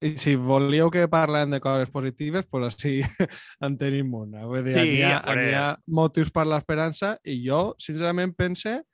I 0.01 0.17
si 0.17 0.37
volíeu 0.37 0.88
que 0.88 1.09
parlem 1.09 1.51
de 1.51 1.59
coses 1.61 1.90
positives, 1.90 2.47
pues 2.47 2.64
així 2.75 3.01
en 3.61 3.77
tenim 3.77 4.12
una. 4.14 4.45
Vull 4.47 4.62
dir, 4.64 4.73
Sí, 4.73 4.81
sí, 4.81 4.97
hi, 4.99 5.03
ha, 5.03 5.19
a 5.19 5.35
veure. 5.35 5.51
hi 5.51 5.55
ha 5.55 5.79
motius 5.88 6.31
per 6.31 6.47
l'esperança 6.47 7.19
i 7.25 7.40
jo, 7.47 7.75
sincerament, 7.79 8.35
pense 8.37 8.85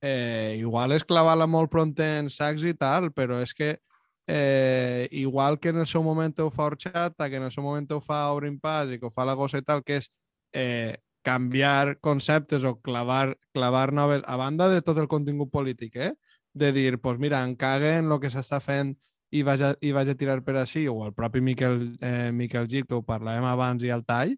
eh, 0.00 0.56
igual 0.58 0.92
és 0.92 1.04
clavar-la 1.04 1.46
molt 1.48 1.70
pront 1.70 1.94
en 1.98 2.28
sacs 2.30 2.62
i 2.64 2.74
tal, 2.74 3.10
però 3.12 3.40
és 3.42 3.52
que 3.54 3.78
eh, 4.26 5.08
igual 5.12 5.58
que 5.60 5.68
en 5.68 5.78
el 5.78 5.86
seu 5.86 6.02
moment 6.02 6.38
ho 6.40 6.50
fa 6.50 6.66
Orxata, 6.70 7.28
que 7.28 7.36
en 7.36 7.44
el 7.44 7.52
seu 7.52 7.62
moment 7.62 7.90
ho 7.92 8.00
fa 8.00 8.30
Obrin 8.32 8.58
Pas 8.60 8.90
i 8.90 8.98
que 8.98 9.06
ho 9.06 9.12
fa 9.12 9.24
la 9.24 9.34
Gossa 9.34 9.60
i 9.60 9.66
tal, 9.66 9.84
que 9.84 10.00
és 10.00 10.10
eh, 10.52 10.96
canviar 11.24 11.98
conceptes 12.00 12.64
o 12.64 12.78
clavar, 12.80 13.38
clavar 13.52 13.92
noves, 13.92 14.22
a 14.26 14.36
banda 14.36 14.68
de 14.68 14.82
tot 14.82 14.98
el 14.98 15.08
contingut 15.08 15.50
polític, 15.52 15.96
eh? 15.96 16.12
de 16.54 16.70
dir, 16.72 17.00
pues 17.00 17.18
mira, 17.18 17.42
em 17.42 17.56
cague 17.56 17.96
en 17.98 18.12
el 18.12 18.20
que 18.22 18.30
s'està 18.30 18.60
fent 18.62 18.94
i 19.34 19.42
vaig, 19.42 19.62
a, 19.66 19.72
i 19.82 19.90
vaig 19.92 20.12
a 20.12 20.14
tirar 20.14 20.38
per 20.46 20.56
així, 20.60 20.86
o 20.88 21.00
el 21.06 21.14
propi 21.16 21.42
Miquel, 21.42 21.96
eh, 22.00 22.30
Miquel 22.32 22.68
Gil, 22.70 22.86
que 22.86 22.94
ho 22.94 23.02
parlàvem 23.02 23.44
abans, 23.50 23.82
i 23.82 23.90
el 23.90 24.04
tall, 24.06 24.36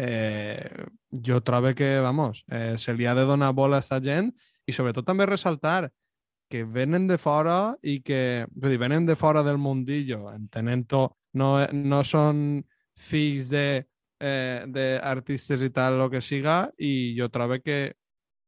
eh, 0.00 0.86
jo 1.12 1.42
trobo 1.44 1.74
que, 1.76 1.98
vamos, 2.00 2.44
eh, 2.48 2.78
se 2.78 2.94
li 2.94 3.06
ha 3.06 3.14
de 3.14 3.26
donar 3.28 3.52
bola 3.52 3.76
a 3.76 3.84
aquesta 3.84 4.00
gent 4.00 4.32
i 4.64 4.72
sobretot 4.72 5.04
també 5.04 5.26
ressaltar 5.26 5.90
que 6.48 6.64
venen 6.64 7.06
de 7.06 7.18
fora 7.20 7.76
i 7.82 8.00
que, 8.04 8.46
vull 8.54 8.72
dir, 8.72 8.80
venen 8.80 9.06
de 9.06 9.16
fora 9.16 9.44
del 9.44 9.60
mundillo, 9.60 10.26
entenent-ho, 10.32 11.04
no, 11.38 11.52
no 11.72 12.00
són 12.06 12.62
fills 12.98 13.52
de 13.52 13.66
eh, 14.20 14.64
d'artistes 14.66 15.62
i 15.62 15.70
tal, 15.74 16.00
el 16.00 16.10
que 16.10 16.22
siga, 16.24 16.58
i 16.78 17.14
jo 17.18 17.28
trobo 17.30 17.60
que, 17.62 17.78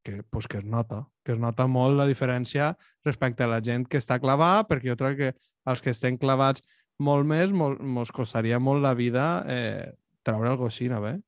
que, 0.03 0.23
pues, 0.25 0.49
que 0.49 0.59
es 0.59 0.65
nota, 0.65 1.05
que 1.25 1.37
es 1.37 1.41
nota 1.41 1.69
molt 1.69 1.99
la 2.01 2.09
diferència 2.09 2.73
respecte 3.07 3.45
a 3.45 3.53
la 3.53 3.61
gent 3.65 3.87
que 3.87 4.01
està 4.01 4.19
clavada, 4.23 4.67
perquè 4.69 4.91
jo 4.91 4.99
trobo 4.99 5.21
que 5.21 5.33
els 5.71 5.85
que 5.85 5.93
estem 5.95 6.19
clavats 6.19 6.65
molt 7.01 7.29
més, 7.29 7.53
molt, 7.53 7.81
mos 7.81 8.13
costaria 8.13 8.59
molt 8.61 8.83
la 8.85 8.95
vida 8.97 9.27
eh, 9.49 9.91
treure 10.25 10.49
alguna 10.49 10.61
cosa 10.61 10.75
així, 10.75 10.89
no 10.93 11.01
bé? 11.05 11.19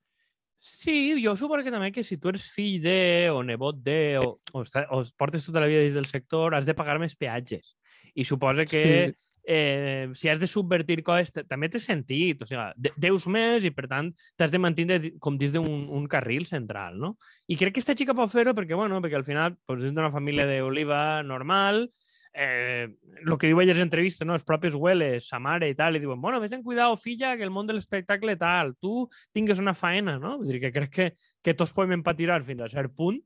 Sí, 0.63 1.17
jo 1.19 1.33
suposo 1.35 1.65
que 1.67 1.73
també 1.75 1.89
que 1.91 2.05
si 2.07 2.21
tu 2.23 2.31
eres 2.31 2.45
fill 2.55 2.77
de, 2.85 3.31
o 3.35 3.41
nebot 3.43 3.81
de, 3.83 4.21
o, 4.23 4.37
o, 4.55 4.63
o 4.63 4.99
portes 5.19 5.43
tota 5.49 5.59
la 5.59 5.67
vida 5.67 5.81
dins 5.83 5.97
del 5.99 6.07
sector, 6.07 6.55
has 6.55 6.69
de 6.69 6.77
pagar 6.79 7.01
més 7.03 7.17
peatges. 7.19 7.73
I 8.15 8.23
suposa 8.23 8.63
que 8.63 8.83
Sí. 9.11 9.17
eh, 9.43 10.07
si 10.15 10.29
has 10.31 10.39
de 10.39 10.47
subvertir 10.47 11.03
coses, 11.03 11.35
també 11.51 11.67
té 11.67 11.81
sentit. 11.83 12.45
O 12.45 12.47
sigui, 12.47 12.63
de, 12.79 12.93
deus 12.95 13.27
més 13.27 13.67
i, 13.67 13.73
per 13.75 13.89
tant, 13.91 14.13
t'has 14.39 14.55
de 14.55 14.61
mantenir 14.63 15.01
com 15.19 15.35
dins 15.41 15.51
d'un 15.57 15.67
un 15.67 16.07
carril 16.07 16.47
central, 16.47 16.95
no? 16.95 17.17
I 17.51 17.59
crec 17.59 17.75
que 17.75 17.83
esta 17.83 17.99
xica 17.99 18.15
pot 18.15 18.31
fer-ho 18.31 18.55
perquè, 18.55 18.79
bueno, 18.79 19.03
perquè 19.03 19.19
al 19.19 19.27
final 19.27 19.59
pues, 19.67 19.83
és 19.83 19.91
d'una 19.91 20.13
família 20.15 20.47
d'oliva 20.47 21.25
normal, 21.27 21.89
eh, 22.35 22.89
el 23.27 23.39
que 23.39 23.47
diu 23.51 23.61
ella 23.61 23.73
a 23.73 23.77
les 23.77 23.85
entrevistes, 23.85 24.27
no? 24.27 24.35
els 24.35 24.45
propis 24.45 24.75
hueles, 24.75 25.29
sa 25.29 25.39
mare 25.39 25.69
i 25.69 25.75
tal, 25.77 25.97
i 25.97 26.01
diuen, 26.01 26.21
bueno, 26.21 26.41
vés 26.41 26.53
en 26.53 26.63
cuidado, 26.63 26.97
filla, 26.97 27.37
que 27.37 27.45
el 27.45 27.51
món 27.51 27.67
de 27.67 27.75
l'espectacle 27.77 28.37
tal, 28.41 28.75
tu 28.81 29.09
tingues 29.33 29.59
una 29.61 29.75
faena, 29.75 30.19
no? 30.19 30.39
Vull 30.39 30.49
dir 30.55 30.61
que 30.61 30.73
crec 30.73 30.91
que, 30.91 31.11
que 31.43 31.55
tots 31.55 31.73
podem 31.77 31.93
empatirar 32.01 32.43
fins 32.45 32.63
a 32.63 32.69
cert 32.73 32.95
punt 32.97 33.21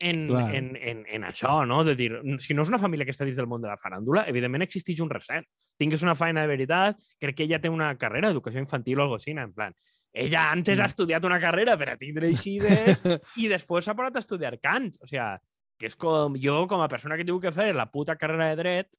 en, 0.00 0.26
Clar. 0.28 0.48
en, 0.58 0.72
en, 0.76 1.04
en 1.06 1.24
això, 1.24 1.60
no? 1.66 1.84
De 1.86 1.94
dir, 1.94 2.10
si 2.42 2.54
no 2.54 2.62
és 2.66 2.68
una 2.72 2.80
família 2.82 3.06
que 3.06 3.14
està 3.14 3.24
dins 3.24 3.36
del 3.38 3.46
món 3.46 3.62
de 3.62 3.70
la 3.70 3.78
faràndula, 3.78 4.26
evidentment 4.28 4.66
existeix 4.66 5.00
un 5.00 5.10
recel. 5.10 5.46
Tingues 5.78 6.02
una 6.02 6.14
feina 6.18 6.42
de 6.42 6.50
veritat, 6.50 6.98
crec 7.22 7.36
que 7.38 7.46
ella 7.46 7.60
té 7.62 7.70
una 7.70 7.92
carrera 7.98 8.28
d'educació 8.32 8.58
infantil 8.62 8.98
o 8.98 9.02
alguna 9.04 9.18
cosa 9.20 9.30
així, 9.30 9.38
en 9.38 9.52
plan. 9.54 9.74
Ella 10.14 10.50
antes 10.52 10.78
ha 10.78 10.84
Mm. 10.84 10.92
estudiat 10.92 11.24
una 11.24 11.40
carrera 11.40 11.76
per 11.76 11.88
a 11.90 11.96
tindre 11.98 12.28
eixides 12.28 13.02
i 13.42 13.48
després 13.50 13.84
s'ha 13.84 13.94
posat 13.98 14.14
a 14.16 14.22
estudiar 14.22 14.58
cant. 14.62 14.92
O 15.02 15.06
sigui, 15.06 15.24
que 15.78 15.90
és 15.90 15.96
com 15.98 16.36
jo, 16.40 16.64
com 16.70 16.82
a 16.82 16.90
persona 16.90 17.18
que 17.18 17.26
tinc 17.26 17.42
que 17.42 17.54
fer 17.54 17.72
la 17.74 17.90
puta 17.90 18.16
carrera 18.20 18.50
de 18.52 18.60
dret, 18.60 18.90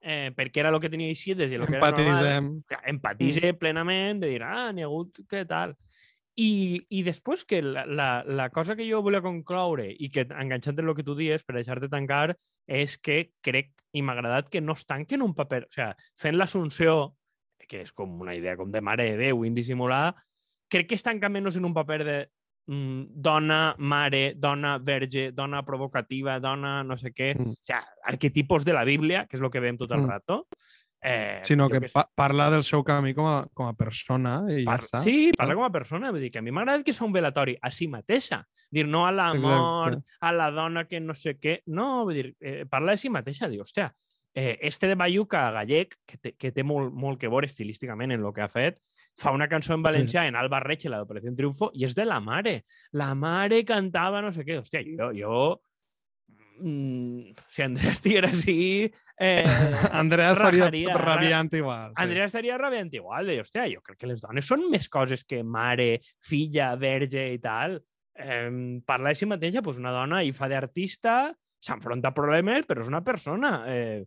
eh, 0.00 0.30
perquè 0.36 0.62
era 0.62 0.72
el 0.72 0.80
que 0.80 0.90
tenia 0.92 1.10
eixides 1.12 1.52
i 1.52 1.58
el 1.58 1.66
que 1.66 1.76
era 1.76 1.90
normal, 1.92 2.50
empatitze 2.94 3.54
plenament 3.60 4.22
de 4.22 4.32
dir, 4.34 4.42
ah, 4.46 4.70
n'hi 4.72 4.84
ha 4.84 4.90
hagut 4.90 5.22
què 5.28 5.44
tal. 5.48 5.76
I, 6.40 6.80
I 6.88 7.02
després 7.04 7.42
que 7.44 7.60
la, 7.60 7.84
la, 7.84 8.08
la 8.24 8.48
cosa 8.54 8.76
que 8.78 8.86
jo 8.88 9.02
volia 9.04 9.20
concloure 9.20 9.90
i 9.90 10.08
que 10.14 10.24
enganxant 10.30 10.78
en 10.78 10.88
el 10.88 10.96
que 10.96 11.04
tu 11.04 11.16
dies 11.18 11.44
per 11.44 11.58
deixar-te 11.58 11.90
tancar 11.92 12.36
és 12.70 12.96
que 13.02 13.32
crec 13.44 13.74
i 13.92 14.02
m'ha 14.02 14.14
agradat 14.14 14.48
que 14.48 14.62
no 14.62 14.76
es 14.78 14.86
tanquen 14.86 15.20
en 15.20 15.26
un 15.26 15.34
paper. 15.34 15.64
O 15.66 15.74
sigui, 15.74 15.90
fent 16.16 16.38
l'assumpció, 16.38 17.16
que 17.68 17.82
és 17.84 17.92
com 17.92 18.20
una 18.22 18.34
idea 18.38 18.56
com 18.56 18.70
de 18.70 18.80
mare 18.80 19.10
de 19.10 19.18
Déu 19.18 19.44
indissimular, 19.44 20.14
crec 20.70 20.88
que 20.90 20.98
es 20.98 21.04
tanca 21.06 21.28
menys 21.28 21.58
en 21.58 21.66
un 21.66 21.74
paper 21.74 22.00
de 22.04 22.16
mm, 22.22 22.39
dona, 22.70 23.74
mare, 23.78 24.34
dona, 24.36 24.78
verge, 24.78 25.32
dona 25.32 25.64
provocativa, 25.66 26.38
dona 26.40 26.82
no 26.84 26.96
sé 26.96 27.12
què. 27.12 27.34
Mm. 27.34 27.48
O 27.50 27.54
sigui, 27.54 27.80
arquetipos 28.04 28.64
de 28.64 28.72
la 28.76 28.84
Bíblia, 28.84 29.26
que 29.26 29.36
és 29.36 29.42
el 29.42 29.50
que 29.50 29.60
veiem 29.60 29.78
tot 29.78 29.90
el 29.90 30.02
Mm. 30.02 30.08
rato. 30.10 30.46
Eh, 31.02 31.40
Sinó 31.42 31.70
que 31.70 31.80
sé. 31.80 31.88
pa 31.94 32.10
parla 32.14 32.50
del 32.50 32.62
seu 32.62 32.84
camí 32.84 33.14
com 33.14 33.26
a, 33.26 33.46
com 33.54 33.66
a 33.66 33.72
persona 33.72 34.44
i 34.52 34.64
ja 34.64 34.70
Par 34.70 34.80
està. 34.80 35.00
Sí, 35.02 35.32
parla 35.36 35.54
com 35.54 35.64
a 35.64 35.70
persona. 35.72 36.10
Vull 36.12 36.20
dir 36.20 36.30
que 36.30 36.38
a 36.38 36.42
mi 36.42 36.50
m'ha 36.52 36.60
agradat 36.60 36.84
que 36.84 36.90
és 36.92 37.00
un 37.00 37.12
velatori 37.12 37.56
a 37.60 37.70
si 37.70 37.88
mateixa. 37.88 38.44
Dir, 38.70 38.86
no 38.86 39.06
a 39.06 39.10
la 39.10 39.30
Exacte. 39.32 39.46
mort, 39.48 40.04
a 40.20 40.32
la 40.32 40.50
dona 40.50 40.84
que 40.86 41.00
no 41.00 41.14
sé 41.14 41.38
què. 41.40 41.62
No, 41.66 42.04
vull 42.04 42.14
dir, 42.14 42.36
eh, 42.38 42.66
parla 42.68 42.92
de 42.92 42.98
si 42.98 43.08
mateixa. 43.08 43.48
Diu, 43.48 43.62
hòstia, 43.62 43.92
eh, 44.34 44.58
este 44.60 44.86
de 44.88 44.94
Bayuca 44.94 45.50
gallec, 45.50 45.96
que 46.06 46.18
té, 46.18 46.32
que 46.36 46.52
té 46.52 46.62
molt, 46.62 46.92
molt 46.92 47.18
que 47.18 47.28
veure 47.28 47.46
estilísticament 47.46 48.12
en 48.12 48.20
el 48.24 48.32
que 48.32 48.42
ha 48.42 48.48
fet, 48.48 48.78
fa 49.18 49.32
una 49.32 49.48
cançó 49.48 49.74
en 49.74 49.82
valencià 49.82 50.26
en 50.28 50.36
Alba 50.36 50.60
Reche, 50.60 50.88
la 50.92 51.00
d'Operació 51.02 51.32
Triunfo, 51.36 51.70
i 51.74 51.84
és 51.88 51.94
de 51.96 52.06
la 52.06 52.20
mare. 52.20 52.60
La 52.92 53.14
mare 53.14 53.64
cantava 53.68 54.22
no 54.24 54.30
sé 54.32 54.44
què. 54.46 54.60
Hòstia, 54.60 54.82
jo... 54.86 55.10
jo 55.16 55.34
mm, 56.60 57.36
si 57.48 57.62
Andrea 57.62 57.92
estiguera 57.92 58.30
així... 58.30 58.90
Eh, 59.20 59.44
Andrea 60.00 60.32
rajaria, 60.34 60.94
ara- 60.94 61.04
rabiant 61.04 61.52
igual. 61.52 61.90
sí. 61.90 62.02
Andrea 62.02 62.24
estaria 62.30 62.56
rabiant 62.56 62.92
igual, 62.94 63.26
de, 63.28 63.40
hòstia, 63.42 63.66
jo 63.68 63.82
crec 63.84 63.98
que 64.00 64.08
les 64.08 64.22
dones 64.22 64.46
són 64.48 64.64
més 64.72 64.88
coses 64.88 65.26
que 65.28 65.42
mare, 65.44 65.98
filla, 66.24 66.72
verge 66.80 67.26
i 67.34 67.38
tal. 67.42 67.76
Eh, 68.16 68.80
parla 68.86 69.12
de 69.12 69.20
si 69.20 69.28
mateixa, 69.28 69.60
doncs 69.60 69.80
una 69.82 69.92
dona 69.92 70.22
i 70.24 70.32
fa 70.32 70.48
d'artista, 70.48 71.34
s'enfronta 71.60 72.08
a 72.08 72.16
problemes, 72.16 72.64
però 72.68 72.80
és 72.80 72.88
una 72.88 73.02
persona. 73.04 73.52
Eh, 73.68 74.06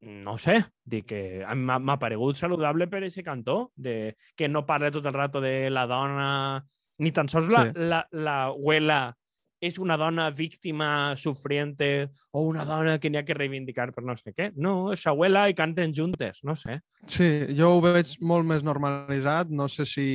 no 0.00 0.36
sé, 0.38 0.60
dic 0.84 1.06
que 1.10 1.20
m'ha 1.54 1.98
paregut 1.98 2.36
saludable 2.38 2.86
per 2.86 3.02
ese 3.04 3.24
cantó, 3.24 3.72
de, 3.74 4.16
que 4.36 4.48
no 4.48 4.64
parla 4.66 4.90
tot 4.94 5.06
el 5.06 5.14
rato 5.14 5.40
de 5.40 5.70
la 5.70 5.86
dona, 5.86 6.64
ni 6.98 7.10
tan 7.12 7.28
sols 7.28 7.50
la, 7.52 7.64
Sí. 7.66 7.72
la, 7.74 8.06
la 8.12 8.36
abuela 8.44 9.16
és 9.60 9.78
una 9.78 9.96
dona 9.98 10.30
víctima, 10.30 11.16
sufriente, 11.16 12.10
o 12.30 12.44
una 12.46 12.64
dona 12.64 12.98
que 13.02 13.10
n'hi 13.10 13.18
ha 13.18 13.24
que 13.26 13.34
reivindicar 13.34 13.90
per 13.94 14.04
no 14.06 14.14
sé 14.16 14.32
què. 14.34 14.52
No, 14.54 14.92
és 14.94 15.02
abuela 15.10 15.48
i 15.50 15.56
canten 15.58 15.94
juntes, 15.94 16.38
no 16.46 16.54
sé. 16.56 16.78
Sí, 17.10 17.28
jo 17.58 17.72
ho 17.74 17.80
veig 17.82 18.14
molt 18.22 18.46
més 18.46 18.62
normalitzat, 18.66 19.50
no 19.50 19.66
sé 19.70 19.86
si 19.88 20.08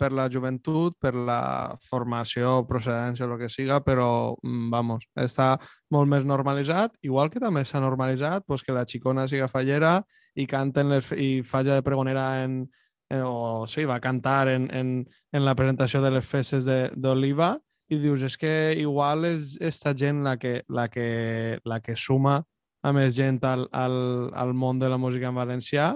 per 0.00 0.12
la 0.16 0.28
joventut, 0.32 0.96
per 1.00 1.12
la 1.14 1.76
formació, 1.84 2.62
procedència 2.68 3.26
o 3.26 3.32
el 3.32 3.42
que 3.42 3.50
siga, 3.52 3.82
però, 3.84 4.34
mm, 4.40 4.70
vamos, 4.72 5.08
està 5.20 5.56
molt 5.92 6.08
més 6.08 6.24
normalitzat, 6.24 6.96
igual 7.02 7.30
que 7.30 7.40
també 7.40 7.64
s'ha 7.64 7.80
normalitzat 7.80 8.46
pues, 8.46 8.62
que 8.64 8.72
la 8.72 8.86
xicona 8.88 9.26
siga 9.28 9.50
fallera 9.52 9.98
i 10.34 10.46
canten 10.48 10.88
les, 10.88 11.12
i 11.12 11.42
falla 11.44 11.76
de 11.76 11.84
pregonera 11.84 12.44
en, 12.44 12.62
eh, 13.10 13.20
o 13.20 13.66
sí, 13.68 13.84
va 13.84 14.00
cantar 14.00 14.48
en, 14.48 14.70
en, 14.72 14.94
en 15.32 15.44
la 15.44 15.54
presentació 15.54 16.00
de 16.00 16.14
les 16.16 16.26
festes 16.26 16.64
d'Oliva 16.96 17.58
i 17.92 17.98
dius, 18.00 18.22
és 18.24 18.38
que 18.40 18.52
igual 18.80 19.26
és 19.28 19.56
esta 19.60 19.92
gent 19.96 20.22
la 20.24 20.36
que, 20.40 20.62
la 20.72 20.88
que, 20.88 21.58
la 21.68 21.80
que 21.84 21.96
suma 21.98 22.40
a 22.82 22.92
més 22.96 23.14
gent 23.14 23.42
al, 23.46 23.66
al, 23.70 23.96
al 24.34 24.54
món 24.56 24.80
de 24.80 24.88
la 24.90 24.98
música 24.98 25.28
en 25.30 25.38
valencià 25.38 25.92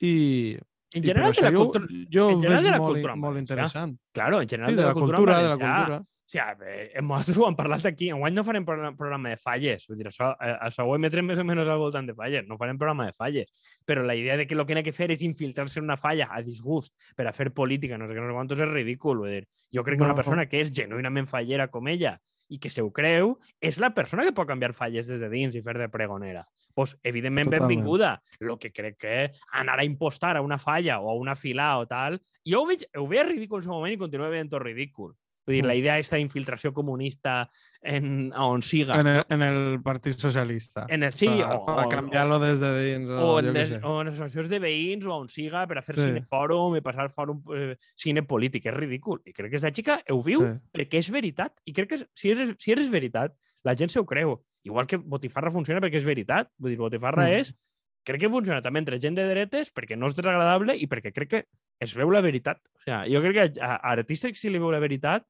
i, 0.00 0.58
En 0.92 1.04
i 1.04 1.06
general, 1.06 1.32
de 1.32 1.42
la 1.46 1.52
jo, 1.54 1.64
cultura... 1.64 1.86
jo 2.10 2.28
en 2.30 2.38
ho 2.38 2.42
general 2.42 2.64
de 2.64 2.70
la 2.70 2.78
molt, 2.82 2.94
cultura 2.96 3.14
en 3.14 3.20
molt 3.22 3.38
interessant. 3.38 3.92
Claro, 4.12 4.40
en 4.42 4.48
general 4.48 4.72
Sí, 4.72 4.76
de, 4.80 4.86
la 4.86 4.94
cultura, 4.94 5.18
cultura, 5.18 5.36
en 5.38 5.44
de 5.44 5.50
la 5.50 5.58
cultura. 5.60 5.98
O 6.30 6.32
sigui, 6.32 6.62
eh, 6.94 7.00
nosaltres 7.02 7.38
ho 7.38 7.46
hem 7.48 7.56
parlat 7.58 7.86
aquí. 7.88 8.08
Enguany 8.14 8.34
no 8.36 8.44
farem 8.46 8.64
pro- 8.64 8.92
programa 8.94 9.30
de 9.32 9.36
falles. 9.36 9.88
Vull 9.88 9.98
dir, 9.98 10.06
això, 10.06 10.28
eh, 10.40 10.52
això 10.62 10.84
ho 10.86 10.94
emetrem 10.94 11.26
més 11.26 11.40
o 11.42 11.44
menys 11.44 11.66
al 11.66 11.78
voltant 11.82 12.06
de 12.06 12.14
falles. 12.14 12.46
No 12.46 12.56
farem 12.56 12.78
programa 12.78 13.06
de 13.08 13.12
falles. 13.12 13.50
Però 13.84 14.04
la 14.06 14.14
idea 14.14 14.36
de 14.36 14.46
que 14.46 14.54
el 14.54 14.64
que 14.64 14.76
n'ha 14.76 14.84
que 14.86 14.92
fer 14.94 15.10
és 15.10 15.22
infiltrar-se 15.26 15.80
en 15.80 15.84
una 15.88 15.96
falla 15.96 16.28
a 16.30 16.40
disgust 16.40 16.94
per 17.16 17.26
a 17.26 17.32
fer 17.32 17.50
política, 17.52 17.98
no 17.98 18.06
sé 18.06 18.14
què, 18.14 18.20
no 18.22 18.28
sé 18.30 18.36
quantos, 18.36 18.60
és 18.60 18.68
ridícul. 18.70 19.18
Vull 19.18 19.30
dir, 19.40 19.48
jo 19.74 19.82
crec 19.82 19.98
que 19.98 20.04
una 20.04 20.14
persona 20.22 20.46
que 20.46 20.60
és 20.60 20.70
genuïnament 20.70 21.26
fallera 21.26 21.66
com 21.68 21.88
ella 21.88 22.20
i 22.48 22.58
que 22.58 22.70
se 22.70 22.82
ho 22.82 22.92
creu, 22.92 23.36
és 23.60 23.78
la 23.78 23.90
persona 23.94 24.22
que 24.22 24.32
pot 24.32 24.46
canviar 24.46 24.72
falles 24.72 25.06
des 25.06 25.18
de 25.20 25.28
dins 25.30 25.54
i 25.54 25.62
fer 25.62 25.76
de 25.78 25.88
pregonera. 25.88 26.44
Pues, 26.74 26.96
evidentment, 27.02 27.50
Totalment. 27.50 27.68
benvinguda. 27.68 28.22
Lo 28.38 28.56
que 28.58 28.70
crec 28.72 28.96
que 28.98 29.32
anar 29.52 29.80
a 29.80 29.84
impostar 29.84 30.36
a 30.36 30.42
una 30.42 30.58
falla 30.58 31.00
o 31.00 31.10
a 31.10 31.14
una 31.14 31.34
fila 31.34 31.78
o 31.78 31.86
tal, 31.86 32.20
jo 32.46 32.62
ho 32.62 32.66
veig, 32.66 32.86
ho 32.96 33.06
veig 33.08 33.26
ridícul 33.26 33.62
en 33.62 33.68
el 33.70 33.74
moment 33.74 33.94
i 33.94 33.98
continuo 33.98 34.30
veient 34.30 34.48
tot 34.50 34.62
ridícul. 34.62 35.14
Vull 35.50 35.56
dir, 35.56 35.64
Mm. 35.64 35.66
la 35.66 35.74
idea 35.74 35.94
aquesta 35.98 36.16
d'infiltració 36.16 36.70
comunista 36.72 37.50
en, 37.82 38.32
on 38.38 38.62
siga. 38.62 39.00
En 39.00 39.06
el, 39.08 39.24
en 39.28 39.42
el 39.42 39.82
Partit 39.82 40.14
Socialista. 40.16 40.86
En 40.88 41.02
el, 41.02 41.12
sí, 41.12 41.26
Pa- 41.26 41.56
o, 41.56 41.64
o, 41.64 41.88
canviar-lo 41.88 42.38
des 42.38 42.60
de 42.60 42.70
dins. 42.84 43.08
o, 43.10 43.32
O, 43.34 43.40
en 43.40 43.66
sé. 43.66 43.80
o 43.82 44.00
en 44.02 44.08
associacions 44.12 44.48
de 44.48 44.60
veïns 44.60 45.06
o 45.06 45.16
on 45.16 45.28
siga 45.28 45.66
per 45.66 45.78
a 45.78 45.82
fer 45.82 45.96
Sí. 45.96 46.02
cinefòrum 46.06 46.76
i 46.76 46.80
passar 46.80 47.08
fòrum 47.10 47.42
eh, 47.56 47.76
cine 47.96 48.22
polític. 48.22 48.66
És 48.66 48.74
ridícul. 48.74 49.20
I 49.26 49.32
crec 49.32 49.50
que 49.50 49.56
aquesta 49.56 49.72
xica 49.74 50.02
ho 50.08 50.22
viu 50.22 50.40
Sí. 50.40 50.60
perquè 50.72 50.98
és 50.98 51.10
veritat. 51.10 51.52
I 51.64 51.72
crec 51.72 51.88
que 51.88 51.94
és- 51.96 52.06
si 52.14 52.30
és, 52.30 52.54
si 52.58 52.72
és 52.72 52.90
veritat, 52.90 53.34
la 53.64 53.74
gent 53.74 53.90
se 53.90 53.98
ho 53.98 54.06
creu. 54.06 54.40
Igual 54.62 54.86
que 54.86 54.96
Botifarra 54.98 55.50
funciona 55.50 55.80
perquè 55.80 55.96
és 55.96 56.04
veritat. 56.04 56.48
Vull 56.58 56.70
dir, 56.70 56.78
Botifarra 56.78 57.24
Mm. 57.26 57.40
és... 57.40 57.54
Crec 58.02 58.18
que 58.22 58.30
funciona 58.30 58.62
també 58.62 58.78
entre 58.78 58.98
gent 58.98 59.14
de 59.14 59.26
dretes 59.28 59.70
perquè 59.74 59.94
no 59.96 60.06
és 60.06 60.14
desagradable 60.14 60.74
i 60.74 60.86
perquè 60.88 61.12
crec 61.12 61.28
que 61.28 61.44
es 61.80 61.96
veu 61.96 62.12
la 62.12 62.22
veritat. 62.24 62.60
O 62.60 62.84
sigui, 62.84 63.14
jo 63.14 63.24
crec 63.24 63.38
que 63.38 63.64
a, 63.64 63.74
a 63.76 63.96
artistes 63.96 64.36
que 64.36 64.40
si 64.40 64.52
li 64.52 64.60
veu 64.62 64.72
la 64.72 64.82
veritat 64.82 65.26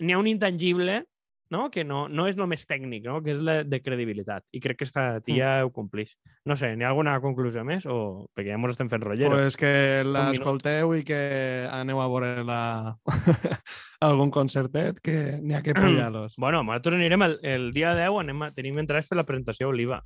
n'hi 0.00 0.16
ha 0.16 0.20
un 0.20 0.28
intangible 0.30 1.04
no? 1.50 1.70
que 1.70 1.84
no, 1.84 2.04
no 2.08 2.26
és 2.30 2.38
només 2.38 2.62
tècnic, 2.66 3.04
no? 3.04 3.18
que 3.24 3.34
és 3.34 3.42
la 3.44 3.58
de 3.66 3.80
credibilitat. 3.82 4.46
I 4.54 4.62
crec 4.62 4.78
que 4.80 4.86
esta 4.86 5.04
tia 5.26 5.50
ho 5.66 5.72
complix. 5.74 6.14
No 6.48 6.56
sé, 6.56 6.72
n'hi 6.78 6.86
ha 6.86 6.92
alguna 6.94 7.18
conclusió 7.20 7.64
més? 7.66 7.84
O... 7.90 8.30
Perquè 8.36 8.54
ja 8.54 8.58
ens 8.58 8.72
estem 8.72 8.88
fent 8.92 9.04
rotlleros. 9.04 9.34
Pues 9.36 9.58
que 9.60 9.72
l'escolteu 10.06 10.94
i 10.96 11.04
que 11.06 11.20
aneu 11.74 12.00
a 12.00 12.08
veure 12.08 12.46
la... 12.46 12.62
algun 14.06 14.30
concertet, 14.32 15.02
que 15.04 15.18
n'hi 15.42 15.58
ha 15.58 15.64
que 15.66 15.76
pillar-los. 15.76 16.38
Bueno, 16.40 16.62
nosaltres 16.64 16.96
anirem 16.96 17.26
el, 17.26 17.38
el 17.44 17.70
dia 17.74 17.92
10, 17.98 18.22
anem 18.22 18.46
a, 18.46 18.52
tenim 18.54 18.78
entrades 18.80 19.10
per 19.10 19.18
la 19.18 19.26
presentació 19.28 19.68
Oliva. 19.74 20.00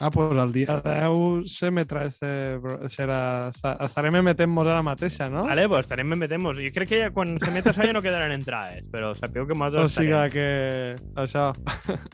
Ah, 0.00 0.10
pues 0.10 0.32
el 0.36 0.52
dia 0.52 0.80
10 0.82 1.46
se 1.46 1.70
metrà 1.70 2.04
este... 2.06 2.58
Serà... 2.90 3.50
esta- 3.52 3.76
Estarem 3.86 4.16
emetent-nos 4.18 4.66
ara 4.66 4.82
mateixa, 4.82 5.28
no? 5.30 5.44
Vale, 5.46 5.68
pues 5.70 5.84
estarem 5.86 6.10
ben 6.10 6.18
metemos. 6.18 6.56
Jo 6.58 6.72
crec 6.74 6.88
que 6.90 6.98
ja, 7.04 7.10
quan 7.14 7.36
se 7.38 7.50
meta 7.54 7.70
això 7.70 7.86
ja 7.86 7.92
no 7.94 8.02
quedaran 8.02 8.32
entrades, 8.34 8.82
però 8.90 9.12
sapeu 9.14 9.46
que 9.46 9.54
O 9.54 9.60
nosaltres 9.60 9.94
sigui 9.94 10.10
estarem. 10.10 10.32
que... 10.32 10.96
Això. 11.22 11.52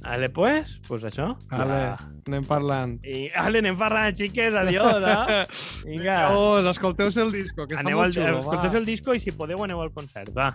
Vale, 0.04 0.28
pues, 0.28 0.80
pues 0.86 1.04
això. 1.08 1.30
Vale, 1.48 1.78
Ja. 1.78 1.96
anem 2.28 2.44
parlant. 2.44 2.98
I, 3.08 3.30
ale, 3.34 3.62
anem 3.64 3.78
parlant, 3.80 4.12
xiques, 4.20 4.52
adiós, 4.54 5.02
eh? 5.08 5.46
Vinga. 5.88 6.18
Llavors, 6.28 6.66
escolteu-se 6.74 7.22
el 7.24 7.32
disco, 7.32 7.64
que 7.66 7.72
està 7.78 7.86
Aneu 7.86 8.02
al, 8.02 8.10
molt 8.10 8.18
xulo, 8.18 8.38
escolteu 8.44 8.70
va. 8.74 8.78
el 8.82 8.84
disco 8.84 9.14
i 9.16 9.20
si 9.24 9.32
podeu 9.32 9.64
aneu 9.64 9.80
al 9.80 9.94
concert, 9.96 10.28
va. 10.36 10.52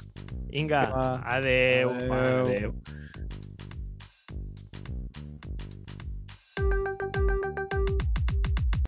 Vinga, 0.54 0.86
Va. 0.94 1.08
adeu. 1.34 1.90
Adeu. 1.90 2.46
adeu. 2.46 2.76